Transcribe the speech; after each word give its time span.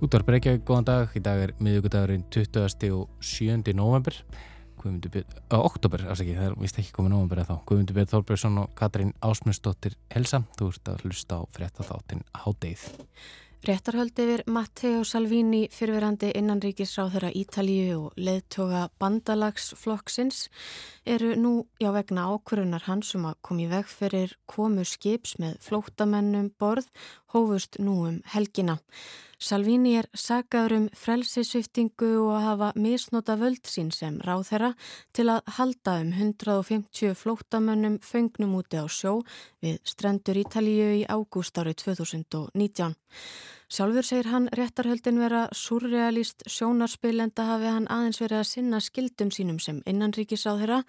Útvar 0.00 0.22
Breykjavík, 0.24 0.62
góðan 0.64 0.86
dag. 0.88 1.10
Í 1.12 1.20
dag 1.20 1.42
er 1.44 1.50
miðugudagurinn 1.60 2.22
20. 2.32 2.88
og 2.96 3.10
7. 3.20 3.74
november. 3.76 4.14
Guðmundur 4.80 5.26
á 5.52 5.60
oktober, 5.60 6.06
afsaki, 6.08 6.32
það 6.38 6.46
er 6.46 6.54
vist 6.62 6.80
ekki 6.80 6.94
komið 6.96 7.12
november 7.12 7.42
eða 7.42 7.50
þá. 7.50 7.66
Guðmundur 7.68 7.98
Björn 7.98 8.10
Þórbjörnsson 8.14 8.56
og 8.62 8.72
Katrín 8.80 9.12
Ásmundsdóttir 9.20 9.98
Helsa. 10.14 10.40
Þú 10.56 10.70
ert 10.72 10.88
að 10.88 11.04
hlusta 11.04 11.42
á 11.44 11.44
fréttatháttin 11.52 12.24
Hádeið. 12.32 12.86
Réttarhöld 13.60 14.16
yfir 14.16 14.40
Matteo 14.48 15.02
Salvini 15.04 15.66
fyrverandi 15.68 16.30
innanríkisráðara 16.32 17.28
Ítalíu 17.36 18.06
og 18.06 18.14
leðtoga 18.16 18.86
bandalagsflokksins 19.02 20.46
eru 21.04 21.34
nú 21.36 21.52
já 21.76 21.90
vegna 21.92 22.24
ákvörunar 22.32 22.86
hans 22.88 23.12
um 23.18 23.26
að 23.28 23.36
komi 23.44 23.66
veg 23.68 23.84
fyrir 23.84 24.32
komu 24.48 24.86
skips 24.88 25.36
með 25.36 25.58
flóttamennum 25.60 26.48
borð 26.56 26.88
hófust 27.34 27.78
nú 27.78 27.96
um 28.08 28.20
helgina. 28.34 28.78
Salvini 29.40 29.94
er 29.96 30.06
sagaður 30.12 30.74
um 30.76 30.86
frelsisviftingu 31.00 32.10
og 32.26 32.34
að 32.34 32.42
hafa 32.44 32.66
misnota 32.76 33.38
völd 33.40 33.64
sín 33.64 33.88
sem 33.96 34.18
ráðherra 34.26 34.74
til 35.16 35.30
að 35.32 35.54
halda 35.56 35.94
um 36.02 36.10
150 36.12 37.16
flóttamönnum 37.16 37.96
fengnum 38.04 38.58
úti 38.58 38.76
á 38.76 38.84
sjó 38.84 39.22
við 39.64 39.78
strendur 39.88 40.42
Ítalíu 40.42 40.90
í 40.98 41.06
ágúst 41.08 41.56
árið 41.56 41.80
2019. 41.86 42.92
Sjálfur 43.70 44.02
segir 44.02 44.26
hann 44.26 44.48
réttarhöldin 44.50 45.20
vera 45.22 45.44
surrealist 45.54 46.42
sjónarspil 46.50 47.20
en 47.22 47.30
það 47.30 47.50
hafi 47.52 47.68
hann 47.70 47.84
aðeins 47.94 48.18
verið 48.18 48.40
að 48.40 48.48
sinna 48.48 48.80
skildum 48.82 49.30
sínum 49.30 49.60
sem 49.62 49.78
innanríkisáðherra 49.86 50.80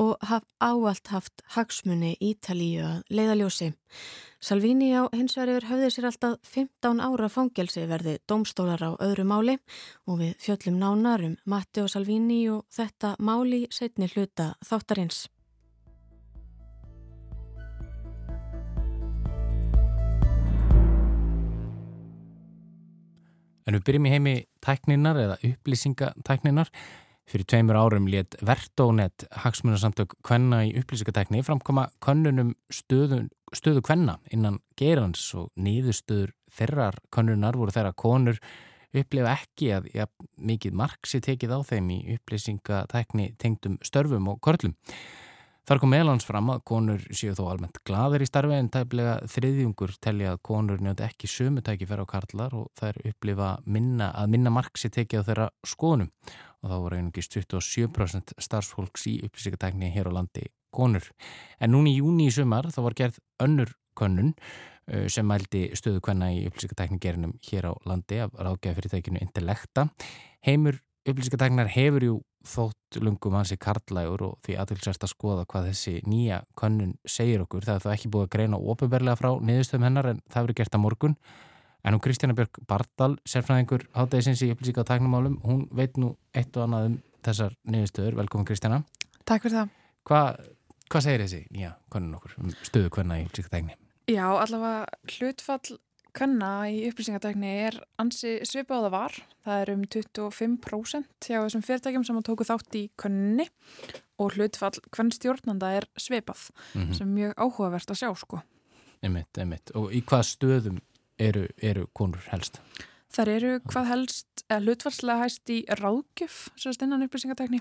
og 0.00 0.14
haf 0.30 0.46
áallt 0.56 1.12
haft 1.12 1.44
hagsmunni 1.52 2.14
Ítalíu 2.24 2.80
að 2.88 3.02
leiðaljósi. 3.12 3.68
Salvini 4.40 4.88
á 4.96 5.04
hins 5.12 5.36
vegar 5.36 5.52
yfir 5.52 5.68
höfði 5.68 5.92
sér 5.92 6.08
alltaf 6.08 6.40
15 6.48 7.04
ára 7.04 7.28
fangelsi 7.28 7.84
verði 7.92 8.16
domstólar 8.24 8.80
á 8.80 8.96
öðru 9.04 9.28
máli 9.28 9.58
og 10.08 10.22
við 10.24 10.34
fjöllum 10.40 10.80
nánarum 10.80 11.36
Matti 11.44 11.84
og 11.84 11.92
Salvini 11.92 12.46
og 12.48 12.64
þetta 12.72 13.18
máli 13.20 13.66
setni 13.68 14.08
hluta 14.08 14.54
þáttarins. 14.64 15.26
En 23.64 23.78
við 23.78 23.86
byrjum 23.88 24.06
í 24.06 24.12
heimi 24.12 24.34
tækninar 24.64 25.18
eða 25.20 25.38
upplýsingatækninar. 25.48 26.70
Fyrir 27.24 27.46
tveimur 27.48 27.78
árum 27.80 28.08
létt 28.12 28.36
Vertónet 28.44 29.24
hagsmunarsamtök 29.44 30.18
kvenna 30.26 30.60
í 30.68 30.74
upplýsingatækni 30.76 31.40
framkoma 31.46 31.86
könnunum 32.04 32.52
stöðu, 32.68 33.22
stöðu 33.56 33.80
kvenna 33.86 34.18
innan 34.34 34.60
gerans 34.76 35.24
og 35.38 35.48
nýðustöður 35.56 36.34
þerrar 36.52 37.00
könnunar 37.14 37.56
voru 37.56 37.72
þeirra 37.72 37.94
konur 37.96 38.40
upplifa 38.94 39.32
ekki 39.38 39.72
að 39.74 39.88
ja, 39.96 40.06
mikið 40.36 40.76
marksi 40.78 41.22
tekið 41.24 41.56
á 41.56 41.58
þeim 41.66 41.88
í 41.96 41.98
upplýsingatækni 42.18 43.30
tengdum 43.40 43.80
störfum 43.82 44.28
og 44.34 44.42
körlum. 44.44 44.76
Þar 45.64 45.78
kom 45.80 45.94
meðlans 45.94 46.26
fram 46.28 46.50
að 46.52 46.58
konur 46.68 47.04
séu 47.16 47.32
þó 47.32 47.46
almennt 47.48 47.78
gladir 47.88 48.20
í 48.20 48.26
starfi 48.28 48.52
en 48.58 48.66
tæplega 48.68 49.14
þriðjungur 49.32 49.94
telja 50.04 50.34
að 50.34 50.42
konur 50.44 50.82
njóti 50.84 51.06
ekki 51.06 51.30
sömutæki 51.32 51.88
fyrir 51.88 52.04
á 52.04 52.12
karlar 52.12 52.56
og 52.58 52.66
þær 52.76 52.98
upplifa 53.08 53.54
minna, 53.64 54.10
að 54.12 54.34
minna 54.34 54.52
marksi 54.52 54.90
tekið 54.92 55.24
á 55.24 55.26
þeirra 55.30 55.46
skoðunum 55.64 56.10
og 56.60 56.68
þá 56.68 56.76
voru 56.84 56.98
einungist 57.00 57.38
27% 57.38 58.36
starfsfólks 58.44 59.08
í 59.08 59.14
upplýsingatækni 59.24 59.88
hér 59.94 60.12
á 60.12 60.16
landi 60.20 60.44
konur. 60.74 61.08
En 61.56 61.72
núni 61.72 61.94
í 61.94 62.02
júni 62.02 62.28
í 62.28 62.36
sumar 62.36 62.68
þá 62.68 62.82
var 62.84 63.00
gerð 63.00 63.20
önnur 63.40 63.72
könnun 63.96 64.34
uh, 64.34 65.08
sem 65.08 65.24
mældi 65.24 65.70
stöðu 65.80 66.04
kvenna 66.04 66.28
í 66.36 66.44
upplýsingatækni 66.50 67.00
gerinum 67.00 67.38
hér 67.48 67.70
á 67.70 67.74
landi 67.88 68.20
af 68.20 68.36
ráðgæði 68.36 68.82
fyrirtækinu 68.82 69.24
Intellekta. 69.24 69.88
Heimur 70.44 70.83
upplýsingatæknar 71.04 71.70
hefur 71.74 72.06
jú 72.06 72.14
þótt 72.44 72.98
lungum 73.00 73.36
hansi 73.38 73.56
karlægur 73.60 74.22
og 74.26 74.36
því 74.44 74.56
aðtilsvært 74.60 75.06
að 75.06 75.12
skoða 75.12 75.46
hvað 75.48 75.68
þessi 75.70 75.94
nýja 76.08 76.42
könnun 76.58 76.94
segir 77.08 77.44
okkur. 77.44 77.64
Það 77.64 77.78
er 77.78 77.84
þá 77.84 77.90
ekki 77.94 78.10
búið 78.12 78.26
að 78.26 78.32
greina 78.36 78.60
ópenbarlega 78.60 79.20
frá 79.20 79.30
niðurstöðum 79.40 79.86
hennar 79.88 80.10
en 80.12 80.20
það 80.32 80.48
verið 80.48 80.58
gert 80.60 80.76
að 80.76 80.84
morgun. 80.84 81.16
En 81.84 81.96
hún 81.96 82.02
Kristjana 82.04 82.36
Björg 82.36 82.60
Bardal, 82.68 83.14
sérfræðingur 83.28 83.86
hátæðisins 83.96 84.42
í 84.44 84.50
upplýsika 84.54 84.86
tæknumálum, 84.88 85.36
hún 85.44 85.66
veit 85.76 85.98
nú 86.00 86.14
eitt 86.32 86.56
og 86.56 86.64
annað 86.64 86.90
um 86.90 86.98
þessar 87.24 87.56
niðurstöður. 87.68 88.18
Velkomin 88.22 88.48
Kristjana. 88.48 88.82
Takk 89.28 89.44
fyrir 89.44 89.58
það. 89.58 89.74
Hva, 90.08 90.20
hvað 90.92 91.06
segir 91.08 91.24
þessi 91.26 91.42
nýja 91.52 91.74
könnun 91.92 92.16
okkur 92.20 92.38
um 92.40 92.54
stöðu 92.64 92.92
hverna 92.96 93.20
í 93.20 93.26
upplýsika 93.26 93.52
tækni? 93.52 93.76
Já, 94.08 94.24
allavega 94.28 94.86
hlutfall 95.16 95.78
Kanna 96.14 96.68
í 96.70 96.84
upplýsingatækni 96.86 97.50
er 97.66 97.76
ansi 97.98 98.36
svipað 98.46 98.78
á 98.78 98.82
það 98.84 98.92
var. 98.94 99.16
Það 99.42 99.62
er 99.62 99.72
um 99.72 99.82
25% 99.90 101.26
hjá 101.26 101.38
þessum 101.40 101.64
fyrirtækjum 101.66 102.06
sem 102.06 102.20
tóku 102.22 102.46
þátt 102.46 102.78
í 102.78 102.84
könni 103.00 103.48
og 104.22 104.36
hlutfall 104.36 104.78
hvern 104.94 105.10
stjórnanda 105.14 105.72
er 105.80 105.88
svipað 105.98 106.50
mm 106.54 106.82
-hmm. 106.82 106.94
sem 106.94 107.08
er 107.08 107.14
mjög 107.18 107.32
áhugavert 107.34 107.90
að 107.90 108.00
sjá 108.00 108.14
sko. 108.16 108.42
Einmitt, 109.02 109.38
einmitt. 109.38 109.70
Og 109.74 109.92
í 109.92 110.02
hvað 110.06 110.22
stöðum 110.22 110.78
eru, 111.18 111.48
eru 111.58 111.86
konur 111.92 112.22
helst? 112.30 112.60
Það 113.10 113.28
eru 113.28 113.60
hvað 113.60 113.86
helst, 113.86 114.44
eða 114.48 114.60
hlutfallslega 114.60 115.22
hægst 115.22 115.50
í 115.50 115.64
ráðgjöf, 115.66 116.48
svo 116.56 116.70
innan 116.82 117.02
upplýsingatækni 117.02 117.60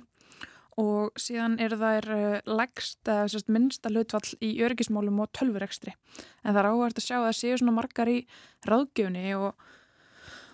og 0.82 1.14
síðan 1.20 1.60
eru 1.62 1.78
þær 1.78 2.08
eða 2.14 3.28
sérst, 3.30 3.52
minnsta 3.52 3.92
hlutfall 3.92 4.26
í 4.42 4.56
örgismálum 4.66 5.22
og 5.22 5.32
tölvurekstri. 5.38 5.94
En 6.44 6.54
það 6.54 6.62
er 6.64 6.70
áhverð 6.72 7.00
að 7.00 7.06
sjá 7.06 7.18
að 7.20 7.28
það 7.28 7.40
séu 7.40 7.60
svona 7.62 7.76
margar 7.78 8.12
í 8.12 8.18
ráðgjöfni 8.70 9.34
og, 9.38 9.66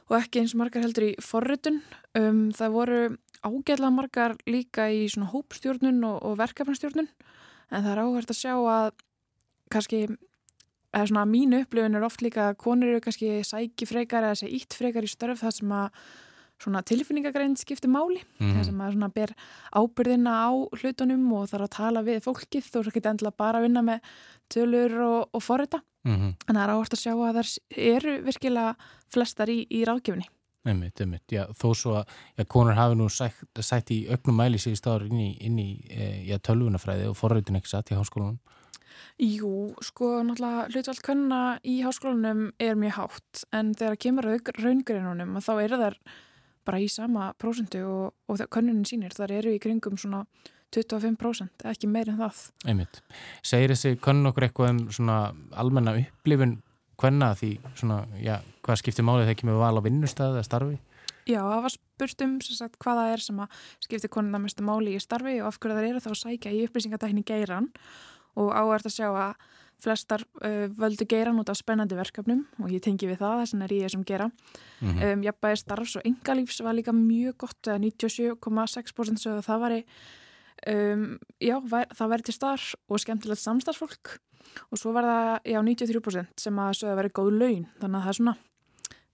og 0.09 0.15
ekki 0.19 0.43
eins 0.43 0.55
margar 0.59 0.83
heldur 0.83 1.09
í 1.09 1.11
forritun. 1.23 1.81
Um, 2.17 2.49
það 2.55 2.75
voru 2.75 3.01
ágæðlega 3.39 3.95
margar 3.95 4.35
líka 4.49 4.89
í 4.91 5.05
svona 5.07 5.31
hópstjórnun 5.31 6.01
og, 6.03 6.17
og 6.27 6.39
verkefnastjórnun. 6.41 7.11
En 7.69 7.85
það 7.85 7.93
er 7.93 8.03
áhverð 8.03 8.33
að 8.33 8.41
sjá 8.41 8.55
að 8.57 8.89
kannski 9.69 10.01
eða 10.89 11.05
svona 11.11 11.27
mínu 11.29 11.61
upplifin 11.63 11.95
er 11.95 12.05
oft 12.05 12.23
líka 12.25 12.49
að 12.49 12.57
konur 12.63 12.89
eru 12.89 13.03
kannski 13.05 13.39
sæki 13.45 13.87
frekar 13.87 14.25
eða 14.25 14.39
sé 14.41 14.49
ítt 14.57 14.73
frekar 14.75 15.05
í 15.05 15.11
störf 15.11 15.43
það 15.43 15.55
sem 15.59 15.73
að 15.77 16.01
svona 16.59 16.83
tilfinningagrein 16.83 17.55
skiptir 17.59 17.91
máli. 17.91 18.21
Mm 18.39 18.57
þess 18.59 18.71
að 18.71 18.79
maður 18.79 18.97
svona 18.97 19.11
ber 19.15 19.35
ábyrðina 19.73 20.33
á 20.43 20.49
hlutunum 20.79 21.29
og 21.33 21.49
þarf 21.51 21.67
að 21.67 21.75
tala 21.77 22.01
við 22.03 22.23
fólkið 22.25 22.71
þú 22.71 22.79
er 22.79 22.89
ekki 22.91 23.05
endilega 23.05 23.37
bara 23.37 23.59
að 23.59 23.67
vinna 23.67 23.81
með 23.81 23.99
tölur 24.49 24.99
og, 25.05 25.29
og 25.33 25.43
forrita. 25.43 25.81
Mm 26.03 26.15
-hmm. 26.15 26.35
en 26.47 26.55
það 26.55 26.63
er 26.63 26.73
áherslu 26.73 26.95
að 26.95 27.03
sjá 27.03 27.13
að 27.13 27.35
það 27.35 27.57
eru 27.75 28.21
virkilega 28.23 28.75
flestar 29.11 29.49
í, 29.49 29.67
í 29.67 29.83
ráðgjöfni 29.83 30.29
Einmitt, 30.67 30.99
einmitt, 30.99 31.31
já, 31.31 31.45
þó 31.55 31.69
svo 31.77 31.93
að 32.01 32.09
já, 32.35 32.43
konur 32.51 32.75
hafi 32.75 32.95
nú 32.99 33.07
sætt, 33.09 33.59
sætt 33.63 33.91
í 33.95 33.99
ögnum 34.11 34.35
mæli 34.41 34.59
síðust 34.59 34.87
ára 34.91 35.07
inn 35.07 35.19
í, 35.23 35.29
inn 35.47 35.59
í 35.61 35.69
e, 35.87 36.37
tölvunafræði 36.43 37.07
og 37.07 37.15
forritin 37.15 37.55
ekki 37.55 37.71
satt 37.71 37.91
í 37.93 37.95
háskólanum. 37.95 38.39
Jú, 39.23 39.71
sko, 39.83 40.17
náttúrulega 40.27 40.65
hlutvald 40.73 41.01
könna 41.05 41.41
í 41.63 41.77
háskólanum 41.85 42.49
er 42.59 42.75
mjög 42.79 42.97
hátt 42.97 43.43
en 43.55 43.71
þegar 43.79 43.99
kemur 44.03 44.27
raungreinunum 44.59 45.39
þá 45.39 45.53
eru 45.63 45.79
þær 45.79 45.97
bara 46.69 46.79
í 46.81 46.87
sama 46.91 47.33
prósentu 47.41 47.81
og, 47.89 48.15
og 48.29 48.47
könnunin 48.53 48.87
sínir 48.87 49.15
þar 49.17 49.35
eru 49.41 49.53
í 49.55 49.61
kringum 49.61 49.97
svona 49.97 50.23
25% 50.75 51.65
ekki 51.71 51.89
meir 51.89 52.11
en 52.11 52.19
það 52.19 52.41
Einmitt. 52.69 53.01
Segir 53.41 53.73
þessi 53.73 53.97
könnun 54.03 54.29
okkur 54.29 54.45
eitthvað 54.45 54.73
um 54.75 54.81
svona 54.93 55.21
almenna 55.57 55.95
upplifun 55.97 56.59
hvenna 56.99 57.31
því 57.39 57.55
svona, 57.79 58.03
já, 58.19 58.37
hvað 58.65 58.81
skiptir 58.81 59.07
málið 59.07 59.29
þegar 59.29 59.41
kemur 59.41 59.59
val 59.61 59.79
á 59.79 59.81
vinnustæðu 59.85 60.37
eða 60.37 60.47
starfi? 60.47 60.77
Já, 61.29 61.39
það 61.45 61.63
var 61.65 61.73
spurt 61.73 62.23
um 62.25 62.35
sagt, 62.41 62.77
hvaða 62.81 63.05
er 63.13 63.23
sem 63.23 63.39
að 63.43 63.61
skiptir 63.85 64.11
konuna 64.13 64.41
mestu 64.41 64.65
máli 64.65 64.95
í 64.97 65.01
starfi 65.03 65.37
og 65.43 65.49
af 65.51 65.59
hverju 65.61 65.77
það 65.77 65.89
eru 65.89 66.03
þá 66.03 66.11
að 66.11 66.19
sækja 66.23 66.53
í 66.55 66.61
upplýsingatækni 66.67 67.25
geiran 67.27 67.69
og 68.39 68.51
áhverð 68.53 68.89
að 68.89 68.95
sjá 68.95 69.07
að 69.09 69.49
flestar 69.79 70.23
uh, 70.43 70.67
völdu 70.79 71.07
geiran 71.09 71.39
út 71.41 71.49
af 71.49 71.57
spennandi 71.59 71.97
verkefnum 71.97 72.45
og 72.59 72.71
ég 72.73 72.83
tengi 72.83 73.07
við 73.09 73.21
það, 73.21 73.43
þess 73.43 73.55
vegna 73.55 73.67
er 73.67 73.75
ég 73.75 73.85
þessum 73.87 74.05
gera. 74.07 74.29
Mm 74.79 74.89
-hmm. 74.89 75.13
um, 75.13 75.23
Jafnbæði 75.23 75.59
starfs 75.63 75.95
og 75.95 76.05
engalífs 76.05 76.63
var 76.63 76.73
líka 76.73 76.91
mjög 76.91 77.37
gott, 77.37 77.67
97,6% 77.67 79.23
sögðu 79.23 79.41
það 79.41 79.59
var 79.59 79.71
um, 80.67 81.19
já, 81.39 81.55
það 81.95 82.09
væri 82.09 82.23
til 82.23 82.33
starf 82.33 82.75
og 82.89 82.99
skemmtilegt 82.99 83.41
samstarfsfólk 83.41 84.19
og 84.71 84.77
svo 84.77 84.93
var 84.95 85.03
það, 85.03 85.39
já, 85.45 85.59
93% 85.61 86.27
sem 86.37 86.59
að 86.59 86.75
sögðu 86.79 86.91
að 86.91 86.99
veri 87.01 87.15
góð 87.19 87.31
laun, 87.37 87.65
þannig 87.79 87.97
að 87.97 88.03
það 88.03 88.09
er 88.09 88.19
svona 88.19 88.35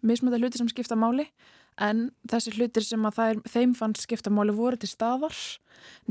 mismöða 0.05 0.39
hluti 0.41 0.61
sem 0.61 0.71
skipta 0.71 0.97
máli 0.99 1.27
en 1.81 2.09
þessi 2.29 2.53
hlutir 2.55 2.85
sem 2.85 3.07
að 3.07 3.21
er, 3.25 3.39
þeim 3.51 3.75
fannst 3.75 4.05
skipta 4.05 4.31
máli 4.31 4.55
voru 4.55 4.79
til 4.79 4.89
staðar 4.89 5.35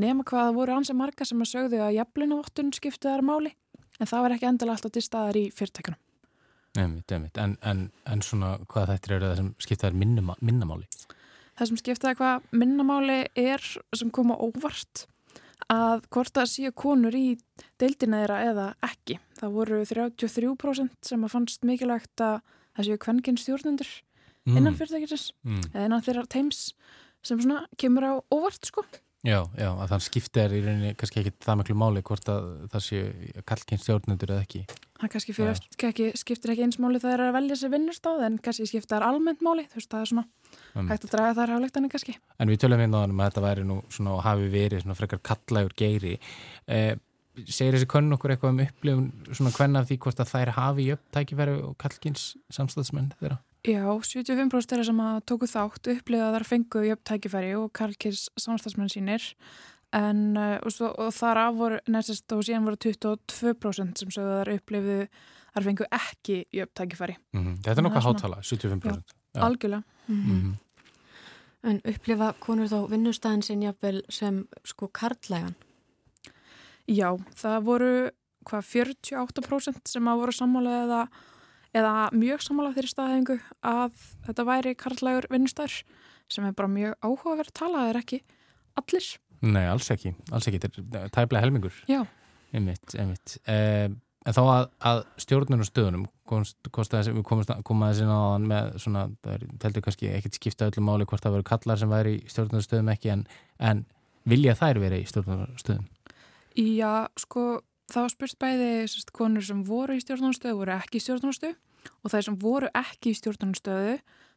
nema 0.00 0.26
hvaða 0.28 0.54
voru 0.56 0.76
ansið 0.76 0.98
marga 1.00 1.26
sem 1.28 1.40
að 1.40 1.52
sögðu 1.54 1.80
að 1.80 1.96
jafnlunavottun 1.98 2.72
skipta 2.76 3.14
þær 3.14 3.24
máli 3.24 3.54
en 4.00 4.06
það 4.11 4.23
var 4.26 4.35
ekki 4.37 4.49
endilega 4.50 4.76
alltaf 4.79 4.93
til 4.93 5.02
staðar 5.06 5.37
í 5.38 5.44
fyrirtækunum. 5.55 6.00
Nefnitt, 6.75 7.06
nefnitt. 7.14 7.38
En, 7.38 7.56
en, 7.62 7.82
en 8.11 8.23
svona 8.26 8.56
hvað 8.67 8.88
þetta 8.94 9.12
eru 9.14 9.26
það 9.29 9.37
sem 9.41 9.50
skiptaður 9.62 9.99
minna, 10.00 10.35
minnamáli? 10.43 10.88
Það 11.55 11.69
sem 11.70 11.79
skiptaður 11.79 12.17
hvað 12.19 12.49
minnamáli 12.58 13.19
er 13.38 13.62
sem 13.94 14.11
koma 14.11 14.35
óvart 14.43 15.05
að 15.70 16.02
hvort 16.12 16.35
það 16.35 16.49
séu 16.50 16.73
konur 16.76 17.14
í 17.14 17.37
deildina 17.81 18.25
þeirra 18.25 18.41
eða 18.50 18.64
ekki. 18.85 19.20
Það 19.38 19.55
voru 19.55 19.79
33% 19.87 20.90
sem 21.08 21.23
að 21.25 21.32
fannst 21.37 21.62
mikilvægt 21.64 22.20
að 22.26 22.40
það 22.75 22.88
séu 22.90 22.99
kvenkinn 23.06 23.38
stjórnundur 23.40 23.93
innan 24.44 24.75
Mm. 24.75 24.76
fyrirtækisins 24.76 25.31
Mm. 25.47 25.62
eða 25.73 25.85
innan 25.87 26.02
þeirra 26.02 26.26
teims 26.29 26.75
sem 27.23 27.38
svona 27.40 27.62
kemur 27.81 28.02
á 28.05 28.12
óvart 28.35 28.67
sko. 28.67 28.82
Já, 29.25 29.38
já, 29.56 29.71
að 29.73 29.93
þann 29.94 30.03
skipti 30.05 30.41
er 30.43 30.53
í 30.53 30.61
rauninni 30.61 30.94
kannski 31.00 31.23
ekki 31.23 31.31
það 31.44 31.61
miklu 31.62 31.76
máli 31.81 32.03
hvort 32.05 32.26
að 32.29 32.49
það 32.75 32.82
sé 32.85 32.99
kallkinn 33.49 33.81
stjórnendur 33.81 34.35
eða 34.35 34.44
ekki. 34.44 34.65
Það 35.00 35.12
kannski 35.15 35.35
fyrir 35.37 35.53
eftir, 35.55 35.87
ekki, 35.88 36.09
skiptir 36.21 36.53
ekki 36.53 36.67
eins 36.67 36.81
máli 36.82 37.00
það 37.00 37.17
er 37.17 37.23
að 37.25 37.37
velja 37.38 37.56
sér 37.61 37.73
vinnustáð 37.73 38.26
en 38.29 38.37
kannski 38.44 38.69
skiptir 38.69 38.99
það 38.99 39.06
almennt 39.09 39.44
máli, 39.44 39.65
þú 39.73 39.81
veist 39.81 39.94
það 39.94 40.05
er 40.05 40.12
svona 40.12 40.26
Um, 40.75 40.88
hægt 40.91 41.06
að 41.06 41.15
draga 41.15 41.35
þar 41.38 41.53
hálfleiktanir 41.55 41.91
kannski. 41.93 42.15
en 42.38 42.50
við 42.50 42.61
tölum 42.62 42.81
hérna 42.82 42.99
á 42.99 43.05
hann 43.05 43.15
að 43.15 43.29
þetta 43.29 43.43
væri 43.44 43.65
nú 43.67 43.76
svona 43.94 44.15
og 44.17 44.23
hafi 44.26 44.49
verið 44.50 44.82
svona 44.82 44.97
frekar 44.99 45.21
kallægur 45.23 45.75
geiri. 45.79 46.15
Eh, 46.67 46.94
segir 47.47 47.76
þessi 47.76 47.88
konun 47.91 48.17
okkur 48.17 48.35
eitthvað 48.35 48.55
um 48.55 48.62
upplifun 48.65 49.09
svona 49.31 49.53
hvenna 49.55 49.85
því 49.87 49.99
hvort 50.05 50.23
að 50.23 50.32
þær 50.32 50.53
hafi 50.59 50.88
jöfn 50.91 51.11
tækifæri 51.15 51.56
og 51.62 51.76
kallkins 51.82 52.26
samstæðsmenn 52.55 53.12
þeirra? 53.21 53.38
Já, 53.64 53.84
75% 53.88 54.75
þeirra 54.75 54.84
sem 54.84 54.99
að 55.00 55.20
tóku 55.31 55.49
þátt 55.49 55.88
upplifa 55.94 56.26
að 56.26 56.34
þar 56.37 56.46
fengu 56.49 56.82
jöfn 56.84 57.06
tækifæri 57.08 57.55
og 57.56 57.70
Karlkirs 57.72 58.26
samstagsmenn 58.37 58.93
sínir 58.93 59.25
en 59.94 60.34
uh, 60.37 60.58
og, 60.58 60.75
svo, 60.75 60.90
og 61.00 61.14
þar 61.14 61.40
af 61.46 61.56
voru 61.56 61.78
næstast 61.88 62.34
og 62.34 62.43
síðan 62.44 62.66
voru 62.66 62.81
22% 62.82 64.02
sem 64.02 64.12
sögðu 64.12 64.34
að 64.34 64.40
þar 64.43 64.52
upplifu 64.58 64.99
þar 65.55 65.66
fengu 65.69 65.88
ekki 65.96 66.38
jöfn 66.52 66.75
tækifæri. 66.81 67.16
Mm 67.32 67.56
Þetta 67.64 67.81
er 67.81 67.87
nokkað 67.87 68.08
hátala, 68.08 68.43
75%. 68.43 69.16
Já. 69.34 69.43
Algjörlega. 69.49 69.82
Mhm. 70.08 70.37
Mm 70.37 70.61
En 71.64 71.78
upplifa 71.88 72.34
konur 72.44 72.69
þá 72.69 72.90
vinnustæðin 72.90 73.43
sinn 73.43 73.62
jafnvel 73.64 74.02
sem 74.12 74.43
sko 74.69 74.90
karlægan? 74.93 75.55
Já, 76.84 77.14
það 77.40 77.62
voru 77.64 77.93
hvað 78.44 78.66
48% 78.69 79.88
sem 79.88 80.11
að 80.11 80.20
voru 80.20 80.34
sammála 80.37 80.75
eða, 80.82 80.99
eða 81.75 82.09
mjög 82.15 82.44
sammála 82.44 82.73
þeirri 82.76 82.93
staðhengu 82.93 83.37
að 83.67 84.00
þetta 84.29 84.47
væri 84.49 84.75
karlægur 84.79 85.29
vinnustæður 85.32 85.76
sem 86.32 86.47
er 86.47 86.56
bara 86.56 86.71
mjög 86.71 86.97
áhugaverð 87.03 87.50
að 87.50 87.59
tala, 87.59 87.82
það 87.82 87.93
er 87.93 88.00
ekki 88.00 88.21
allir. 88.81 89.11
Nei, 89.44 89.65
alls 89.69 89.91
ekki, 89.93 90.15
alls 90.32 90.49
ekki, 90.49 90.61
þetta 90.62 91.03
er 91.03 91.12
tæplega 91.12 91.44
helmingur. 91.44 91.76
Já. 91.91 92.00
Einmitt, 92.55 92.94
einmitt. 92.97 93.37
Eh, 93.50 93.91
en 94.25 94.37
þá 94.37 94.41
að, 94.44 94.69
að 94.91 95.00
stjórnunum 95.25 95.69
stöðunum, 95.69 96.06
komst, 96.31 96.56
kostaði, 96.73 97.12
við 97.19 97.26
komumst 97.29 97.53
að, 97.53 97.65
koma 97.67 97.91
aðeins 97.91 98.05
inn 98.06 98.15
á 98.15 98.21
hann 98.23 98.47
með 98.49 98.71
svona, 98.85 99.05
það 99.25 99.37
er, 99.37 99.44
teldur 99.65 99.85
kannski 99.85 100.12
ekkit 100.15 100.38
skipta 100.38 100.71
öllu 100.71 100.87
máli 100.87 101.09
hvort 101.11 101.26
það 101.26 101.37
veru 101.37 101.49
kallar 101.50 101.81
sem 101.81 101.93
væri 101.93 102.17
í 102.17 102.25
stjórnunum 102.31 102.65
stöðum 102.65 102.93
ekki, 102.94 103.12
en, 103.12 103.26
en 103.59 103.85
vilja 104.31 104.56
þær 104.56 104.81
verið 104.87 105.05
í 105.05 105.11
stjórnunum 105.11 105.61
stöðum? 105.61 105.91
Já, 106.55 106.93
sko, 107.21 107.44
það 107.92 108.06
var 108.06 108.12
spurt 108.14 108.38
bæði 108.40 108.70
sérst, 108.88 109.12
konur 109.12 109.44
sem 109.44 109.62
voru 109.66 109.96
í 109.96 110.02
stjórnarnstöðu 110.02 110.58
voru 110.60 110.75
ekki 110.76 111.00
í 111.00 111.04
stjórnarnstöðu 111.04 111.56
og 112.02 112.12
þeir 112.12 112.26
sem 112.28 112.38
voru 112.40 112.70
ekki 112.81 113.12
í 113.12 113.19
stjórnarnstöðu 113.19 113.94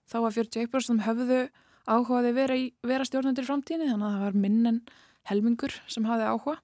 þá 0.07 0.17
var 0.23 0.35
41% 0.35 0.87
sem 0.87 1.03
höfðu 1.05 1.41
áhugaði 1.87 2.33
vera, 2.35 2.55
í, 2.55 2.71
vera 2.83 3.07
stjórnandir 3.07 3.45
í 3.45 3.47
framtíðinni 3.47 3.91
þannig 3.91 4.07
að 4.07 4.15
það 4.17 4.25
var 4.25 4.39
minn 4.43 4.71
en 4.71 4.81
helmingur 5.31 5.77
sem 5.87 6.07
hafði 6.07 6.27
áhuga 6.33 6.57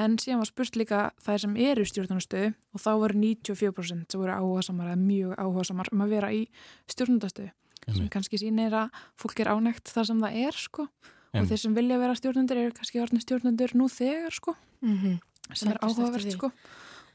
en 0.00 0.18
síðan 0.22 0.42
var 0.42 0.50
spurt 0.50 0.76
líka 0.78 0.98
þær 1.22 1.40
sem 1.44 1.56
eru 1.58 1.86
í 1.86 1.90
stjórnarnstöðu 1.90 2.50
og 2.74 2.82
þá 2.82 2.90
voru 3.04 3.22
94% 3.22 4.14
sem 4.14 4.20
voru 4.22 4.34
áhuga 4.34 4.66
samar 4.66 4.92
eða 4.92 5.00
mjög 5.02 5.32
áhuga 5.38 5.64
samar 5.70 5.90
um 5.94 6.04
að 6.04 6.14
vera 6.16 6.32
í 6.34 6.44
stjórnarnstöðu 6.90 7.50
sem 7.90 8.10
kannski 8.12 8.38
sýnir 8.38 8.74
að 8.76 9.00
fólk 9.18 9.40
er 9.42 9.50
ánægt 9.50 9.90
þar 9.90 10.10
sem 10.10 10.20
það 10.22 10.42
er 10.46 10.58
sko 10.58 10.84
og 10.86 11.38
Einmitt. 11.38 11.50
þeir 11.50 11.62
sem 11.62 11.74
vilja 11.74 11.98
vera 12.02 12.18
stjórnandir 12.18 12.60
eru 12.60 12.74
kannski 12.74 13.00
orðin 13.02 13.22
stjórnandir 13.22 13.74
nú 13.78 13.86
þegar 13.90 14.34
sko 14.34 14.56
Mm 14.80 14.96
-hmm. 14.98 15.18
Sem 15.54 15.72
er 15.72 15.80
áhugavert 15.82 16.32
sko 16.32 16.52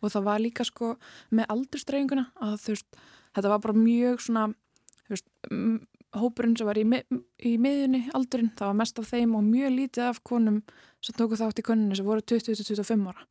og 0.01 0.11
það 0.11 0.27
var 0.27 0.43
líka 0.43 0.65
sko 0.67 0.95
með 1.31 1.51
aldurstreyinguna 1.55 2.25
að 2.43 2.57
þú 2.63 2.75
veist, 2.75 2.99
þetta 3.37 3.51
var 3.53 3.61
bara 3.63 3.77
mjög 3.79 4.25
svona 4.25 4.47
þú 5.05 5.15
veist, 5.15 5.29
hópurinn 6.15 6.57
sem 6.57 6.67
var 6.67 6.79
í, 6.79 6.83
mi 6.87 7.01
í 7.43 7.55
miðjunni 7.61 8.03
aldurinn, 8.15 8.51
það 8.55 8.71
var 8.71 8.77
mest 8.81 8.99
af 8.99 9.09
þeim 9.11 9.35
og 9.35 9.47
mjög 9.47 9.73
lítið 9.79 10.09
af 10.09 10.21
konum 10.23 10.61
sem 11.03 11.15
tóku 11.15 11.39
þátt 11.39 11.59
í 11.59 11.65
konunni 11.65 11.95
sem 11.97 12.07
voru 12.07 12.23
20-25 12.23 13.09
ára 13.11 13.27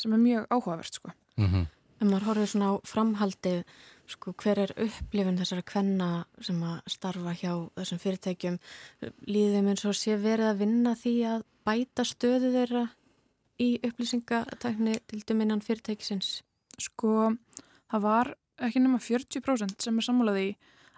sem 0.00 0.12
er 0.12 0.22
mjög 0.22 0.48
áhugavert 0.50 0.98
sko 1.00 1.14
Mm 1.36 1.46
-hmm. 1.50 1.66
En 2.00 2.10
maður 2.10 2.26
horfir 2.28 2.46
svona 2.46 2.70
á 2.70 2.74
framhaldið, 2.84 3.64
sko, 4.06 4.32
hver 4.32 4.58
er 4.58 4.70
upplifin 4.76 5.38
þessara 5.38 5.62
kvenna 5.62 6.24
sem 6.40 6.62
að 6.62 6.80
starfa 6.86 7.32
hjá 7.32 7.70
þessum 7.76 7.98
fyrirtækjum? 7.98 8.58
Líðum 9.26 9.68
eins 9.68 9.84
og 9.84 9.94
sé 9.94 10.16
verið 10.16 10.50
að 10.50 10.58
vinna 10.58 10.94
því 10.94 11.14
að 11.32 11.44
bæta 11.64 12.04
stöðu 12.04 12.52
þeirra 12.52 12.88
í 13.62 13.68
upplýsingatækni 13.86 14.96
til 15.10 15.22
dæminnan 15.28 15.62
fyrirtækisins? 15.62 16.42
sko, 16.78 17.36
það 17.92 18.00
var 18.02 18.32
ekki 18.58 18.80
nema 18.82 18.98
40% 18.98 19.82
sem 19.82 19.98
er 19.98 20.02
sammálaði 20.08 20.48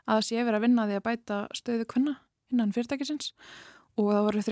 að 0.07 0.15
það 0.17 0.25
sé 0.29 0.37
verið 0.45 0.57
að 0.57 0.65
vinna 0.65 0.87
því 0.89 0.97
að 0.97 1.05
bæta 1.05 1.39
stöðu 1.57 1.85
kvenna 1.91 2.15
innan 2.53 2.73
fyrirtækisins 2.73 3.33
og 3.99 4.09
það 4.13 4.25
voru 4.29 4.43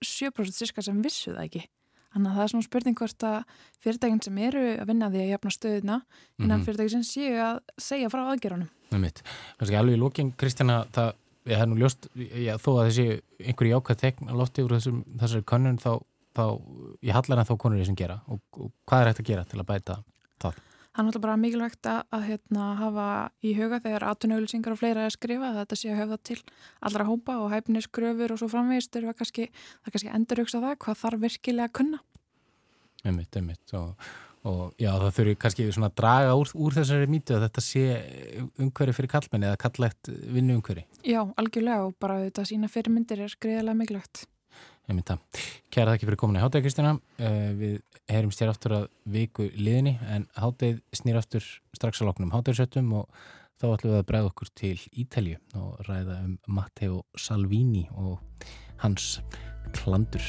37% 0.00 0.54
sirka 0.54 0.82
sem 0.86 1.02
vissu 1.02 1.34
það 1.34 1.44
ekki 1.48 1.64
Þannig 2.10 2.26
að 2.32 2.34
það 2.34 2.42
er 2.42 2.50
svona 2.50 2.66
spurning 2.66 2.96
hvort 2.98 3.22
að 3.22 3.50
fyrirtækinn 3.84 4.22
sem 4.26 4.38
eru 4.42 4.62
að 4.82 4.88
vinna 4.90 5.08
því 5.12 5.20
að 5.22 5.28
jafna 5.30 5.50
stöðuna 5.54 5.98
innan 6.42 6.58
Mhm. 6.58 6.64
fyrirtækinn 6.66 7.04
séu 7.06 7.36
að 7.38 7.58
segja 7.78 8.08
frá 8.10 8.22
aðgerunum. 8.32 8.68
Einmitt. 8.90 9.22
Kannski 9.60 9.76
alveg 9.78 9.94
í 9.94 10.00
lókin, 10.02 10.32
Kristjana, 10.36 10.86
það, 10.90 11.12
ég 11.46 11.56
hef 11.56 11.68
nú 11.68 11.76
ljóst, 11.78 12.08
já, 12.18 12.56
þó 12.58 12.70
að 12.82 12.90
þessi 12.90 13.22
einhverju 13.46 13.74
jákvæð 13.76 14.00
tekn 14.02 14.26
að 14.28 14.38
lofti 14.42 14.62
úr 14.66 14.74
þessum, 14.74 15.04
þessari 15.22 15.44
könnun, 15.46 15.78
þá, 15.78 16.02
þá, 16.40 16.46
ég 17.06 17.16
hallar 17.16 17.42
en 17.42 17.48
þá 17.52 17.54
konur 17.60 17.80
í 17.80 17.86
sem 17.86 17.98
gera 17.98 18.20
og, 18.26 18.42
og 18.56 18.72
hvað 18.88 19.04
er 19.04 19.12
hægt 19.12 19.22
að 19.22 19.30
gera 19.30 19.46
til 19.48 19.60
að 19.60 19.70
bæta 19.70 20.00
það? 20.42 20.60
Það 20.90 21.00
er 21.00 21.06
náttúrulega 21.06 21.22
bara 21.22 21.38
mikilvægt 21.38 21.86
að, 21.86 22.22
hérna, 22.26 22.64
hafa 22.80 23.08
í 23.46 23.52
huga 23.54 23.78
þegar 23.84 24.04
atvinnauðlýsingar 24.10 24.74
og 24.74 24.80
fleira 24.80 25.04
er 25.04 25.10
að 25.10 25.14
skrifa 25.14 25.50
að 25.52 25.58
þetta 25.60 25.76
sé 25.78 25.90
að 25.92 26.00
höfða 26.00 26.16
til 26.26 26.38
allra 26.88 27.06
hópa 27.06 27.36
og 27.44 27.52
hæfniskröfur 27.52 28.34
og 28.34 28.40
svo 28.40 28.48
framvegist 28.50 28.98
er 28.98 29.06
kannski, 29.14 29.46
það 29.52 29.86
er 29.86 29.94
kannski 29.94 30.10
endur 30.18 30.42
hugsa 30.42 30.62
það 30.64 30.74
hvað 30.82 30.98
þarf 31.04 31.22
virkilega 31.22 31.70
að 31.70 31.76
kunna. 31.78 32.02
Einmitt, 33.06 33.38
einmitt 33.38 33.76
og, 33.78 34.10
og 34.50 34.82
já, 34.82 34.90
það 34.90 35.14
þurfi 35.20 35.36
kannski 35.46 35.68
svona 35.70 35.92
að 35.92 35.96
draga 36.02 36.34
úr, 36.42 36.52
úr 36.58 36.78
þessari 36.80 37.12
mýtu 37.14 37.38
að 37.38 37.46
þetta 37.46 37.64
sé 37.68 37.86
umhverfi 38.50 38.96
fyrir 38.98 39.14
kallmenni 39.14 39.50
eða 39.52 39.62
kallægt 39.62 40.10
vinnu 40.10 40.58
umhverfi. 40.58 40.84
Já, 41.06 41.22
algjörlega 41.38 41.86
og 41.86 41.94
bara 42.02 42.18
þetta 42.26 42.48
sína 42.50 42.72
fyrirmyndir 42.72 43.22
er 43.28 43.38
greiðilega 43.38 43.78
mikilvægt. 43.78 44.26
Kæra 45.70 45.94
þakki 45.94 46.08
fyrir 46.08 46.20
komin 46.20 46.40
í 46.40 46.44
Hátæði 46.44 46.66
Kristina. 46.66 46.94
Uh, 47.20 47.50
við 47.58 47.76
heyrim 48.10 48.32
stér 48.34 48.52
aftur 48.52 48.76
að 48.80 48.88
viku 49.10 49.50
liðinni 49.54 49.98
en 50.10 50.26
Hátæð 50.38 50.80
snýr 50.96 51.20
aftur 51.20 51.46
strax 51.76 52.02
að 52.02 52.10
loknum 52.10 52.34
Hátæðsötum 52.34 52.90
og 53.02 53.22
þá 53.60 53.68
ætlum 53.74 53.92
við 53.92 54.00
að 54.00 54.08
bregða 54.08 54.32
okkur 54.32 54.52
til 54.62 54.76
Ítalju 55.04 55.38
og 55.60 55.84
ræða 55.88 56.18
um 56.24 56.34
Matteo 56.48 57.04
Salvini 57.18 57.86
og 57.92 58.18
hans 58.80 59.18
klandur. 59.76 60.24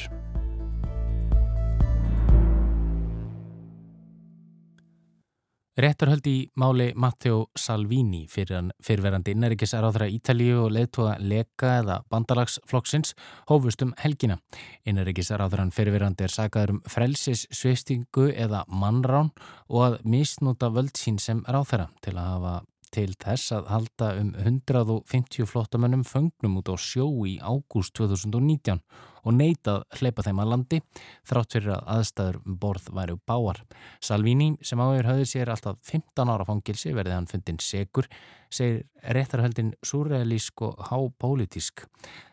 Réttarhöld 5.72 6.26
í 6.28 6.50
máli 6.60 6.90
Matteo 7.00 7.46
Salvini 7.56 8.26
fyrirverandi 8.28 9.32
innærikis 9.32 9.72
aðráðra 9.72 10.10
Ítalíu 10.12 10.58
og 10.66 10.74
leðtóða 10.76 11.14
Lega 11.24 11.70
eða 11.78 11.96
bandalagsflokksins 12.12 13.14
hófust 13.48 13.80
um 13.86 13.94
helgina. 14.02 14.36
Innærikis 14.84 15.32
aðráðran 15.32 15.72
fyrirverandi 15.72 16.26
er 16.26 16.34
sagaður 16.34 16.74
um 16.74 16.82
frelsis, 16.92 17.46
sveistingu 17.48 18.28
eða 18.36 18.66
mannrán 18.68 19.32
og 19.72 19.86
að 19.86 19.96
misnúta 20.12 20.68
völd 20.68 20.92
sín 21.00 21.16
sem 21.16 21.40
ráðherra 21.48 21.88
til 22.04 22.18
að 22.18 22.28
hafa 22.34 22.54
til 22.92 23.14
þess 23.16 23.54
að 23.56 23.70
halda 23.72 24.10
um 24.20 24.32
150 24.36 25.48
flottamönnum 25.48 26.04
föngnum 26.06 26.58
út 26.60 26.68
á 26.68 26.76
sjó 26.76 27.06
í 27.28 27.38
ágúst 27.40 27.94
2019 27.98 28.82
og 29.22 29.36
neitað 29.36 29.84
hleypa 29.98 30.24
þeim 30.26 30.42
að 30.42 30.50
landi 30.50 30.80
þrátt 31.28 31.56
fyrir 31.56 31.74
að 31.76 31.90
aðstæður 31.96 32.40
um 32.42 32.58
borð 32.62 32.88
væri 32.96 33.16
báar. 33.28 33.62
Salvini 34.02 34.50
sem 34.66 34.82
áður 34.82 35.12
höfði 35.12 35.28
sér 35.30 35.52
alltaf 35.54 35.78
15 35.88 36.34
ára 36.34 36.48
fangilsi 36.48 36.94
verði 36.96 37.16
hann 37.16 37.30
fundin 37.30 37.62
segur 37.62 38.10
segir 38.52 38.84
réttarhöldin 39.16 39.72
súrealísk 39.86 40.66
og 40.66 40.84
hápolítisk. 40.90 41.86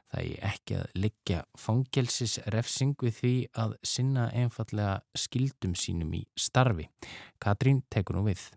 Það 0.10 0.26
er 0.26 0.46
ekki 0.50 0.78
að 0.80 0.96
liggja 0.98 1.42
fangelsis 1.62 2.40
refsing 2.50 2.96
við 3.06 3.18
því 3.20 3.34
að 3.62 3.76
sinna 3.86 4.30
einfallega 4.34 4.96
skildum 5.14 5.76
sínum 5.78 6.16
í 6.18 6.24
starfi. 6.34 6.90
Katrín 7.38 7.84
tekur 7.94 8.18
nú 8.18 8.26
við. 8.26 8.48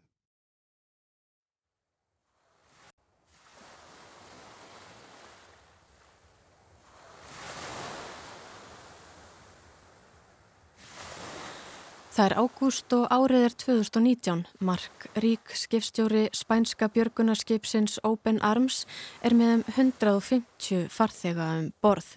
Það 12.12 12.26
er 12.26 12.34
ágúst 12.36 12.92
og 12.92 13.06
árið 13.08 13.44
er 13.46 13.54
2019. 13.56 14.40
Mark 14.60 15.06
Rík, 15.16 15.54
skipstjóri 15.56 16.26
spænska 16.36 16.90
björgunarskipsins 16.92 17.94
Open 18.04 18.36
Arms, 18.44 18.82
er 19.24 19.32
með 19.32 19.54
um 19.54 19.62
150 19.78 20.90
farþega 20.92 21.48
um 21.62 21.70
borð. 21.80 22.10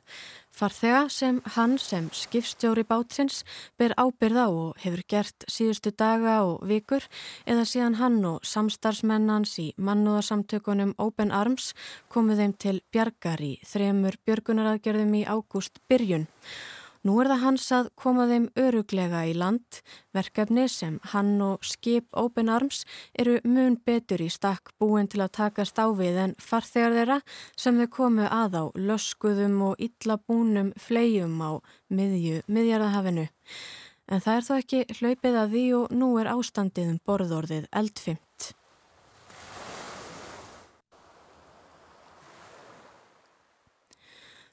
Farþega 0.51 1.05
sem 1.07 1.39
hann 1.55 1.77
sem 1.79 2.11
skipstjóri 2.11 2.83
bátsins 2.83 3.45
ber 3.79 3.95
ábyrð 3.95 4.43
á 4.43 4.47
og 4.51 4.83
hefur 4.83 5.07
gert 5.07 5.47
síðustu 5.47 5.95
daga 5.95 6.41
og 6.43 6.67
vikur 6.67 7.07
eða 7.47 7.63
síðan 7.63 7.99
hann 8.03 8.19
og 8.27 8.43
samstarfsmennans 8.43 9.55
í 9.63 9.71
mannúðarsamtökunum 9.79 10.97
Open 10.99 11.31
Arms 11.31 11.71
komuð 12.11 12.43
þeim 12.43 12.59
til 12.59 12.79
bjargar 12.91 13.39
í 13.39 13.53
þremur 13.63 14.19
björgunaraðgerðum 14.27 15.21
í 15.23 15.23
ágúst 15.23 15.79
byrjun. 15.87 16.27
Nú 17.05 17.19
er 17.21 17.27
það 17.29 17.41
hans 17.43 17.65
að 17.75 17.88
koma 18.01 18.24
þeim 18.25 18.45
öruglega 18.57 19.19
í 19.29 19.35
land, 19.38 19.77
verkefni 20.17 20.63
sem 20.74 20.95
hann 21.12 21.35
og 21.45 21.62
skip 21.62 22.07
Open 22.17 22.50
Arms 22.50 22.79
eru 23.13 23.35
mun 23.45 23.77
betur 23.85 24.24
í 24.25 24.29
stakk 24.33 24.74
búin 24.81 25.05
til 25.12 25.21
að 25.21 25.35
takast 25.38 25.77
á 25.77 25.85
við 25.93 26.17
en 26.24 26.35
farþegar 26.41 26.97
þeirra 26.97 27.19
sem 27.62 27.77
þau 27.77 27.89
komu 28.00 28.25
að 28.25 28.57
á 28.57 28.63
löskuðum 28.89 29.62
og 29.69 29.85
illa 29.85 30.17
búnum 30.17 30.74
flegjum 30.81 31.38
á 31.45 31.62
miðju 31.93 32.41
miðjarðahafinu. 32.50 33.29
En 34.09 34.25
það 34.25 34.39
er 34.39 34.47
þó 34.50 34.53
ekki 34.57 34.85
hlaupið 34.97 35.41
að 35.43 35.53
því 35.53 35.65
og 35.77 35.97
nú 36.01 36.09
er 36.21 36.33
ástandið 36.33 36.95
um 36.95 37.01
borðorðið 37.05 37.69
eldfim. 37.69 38.25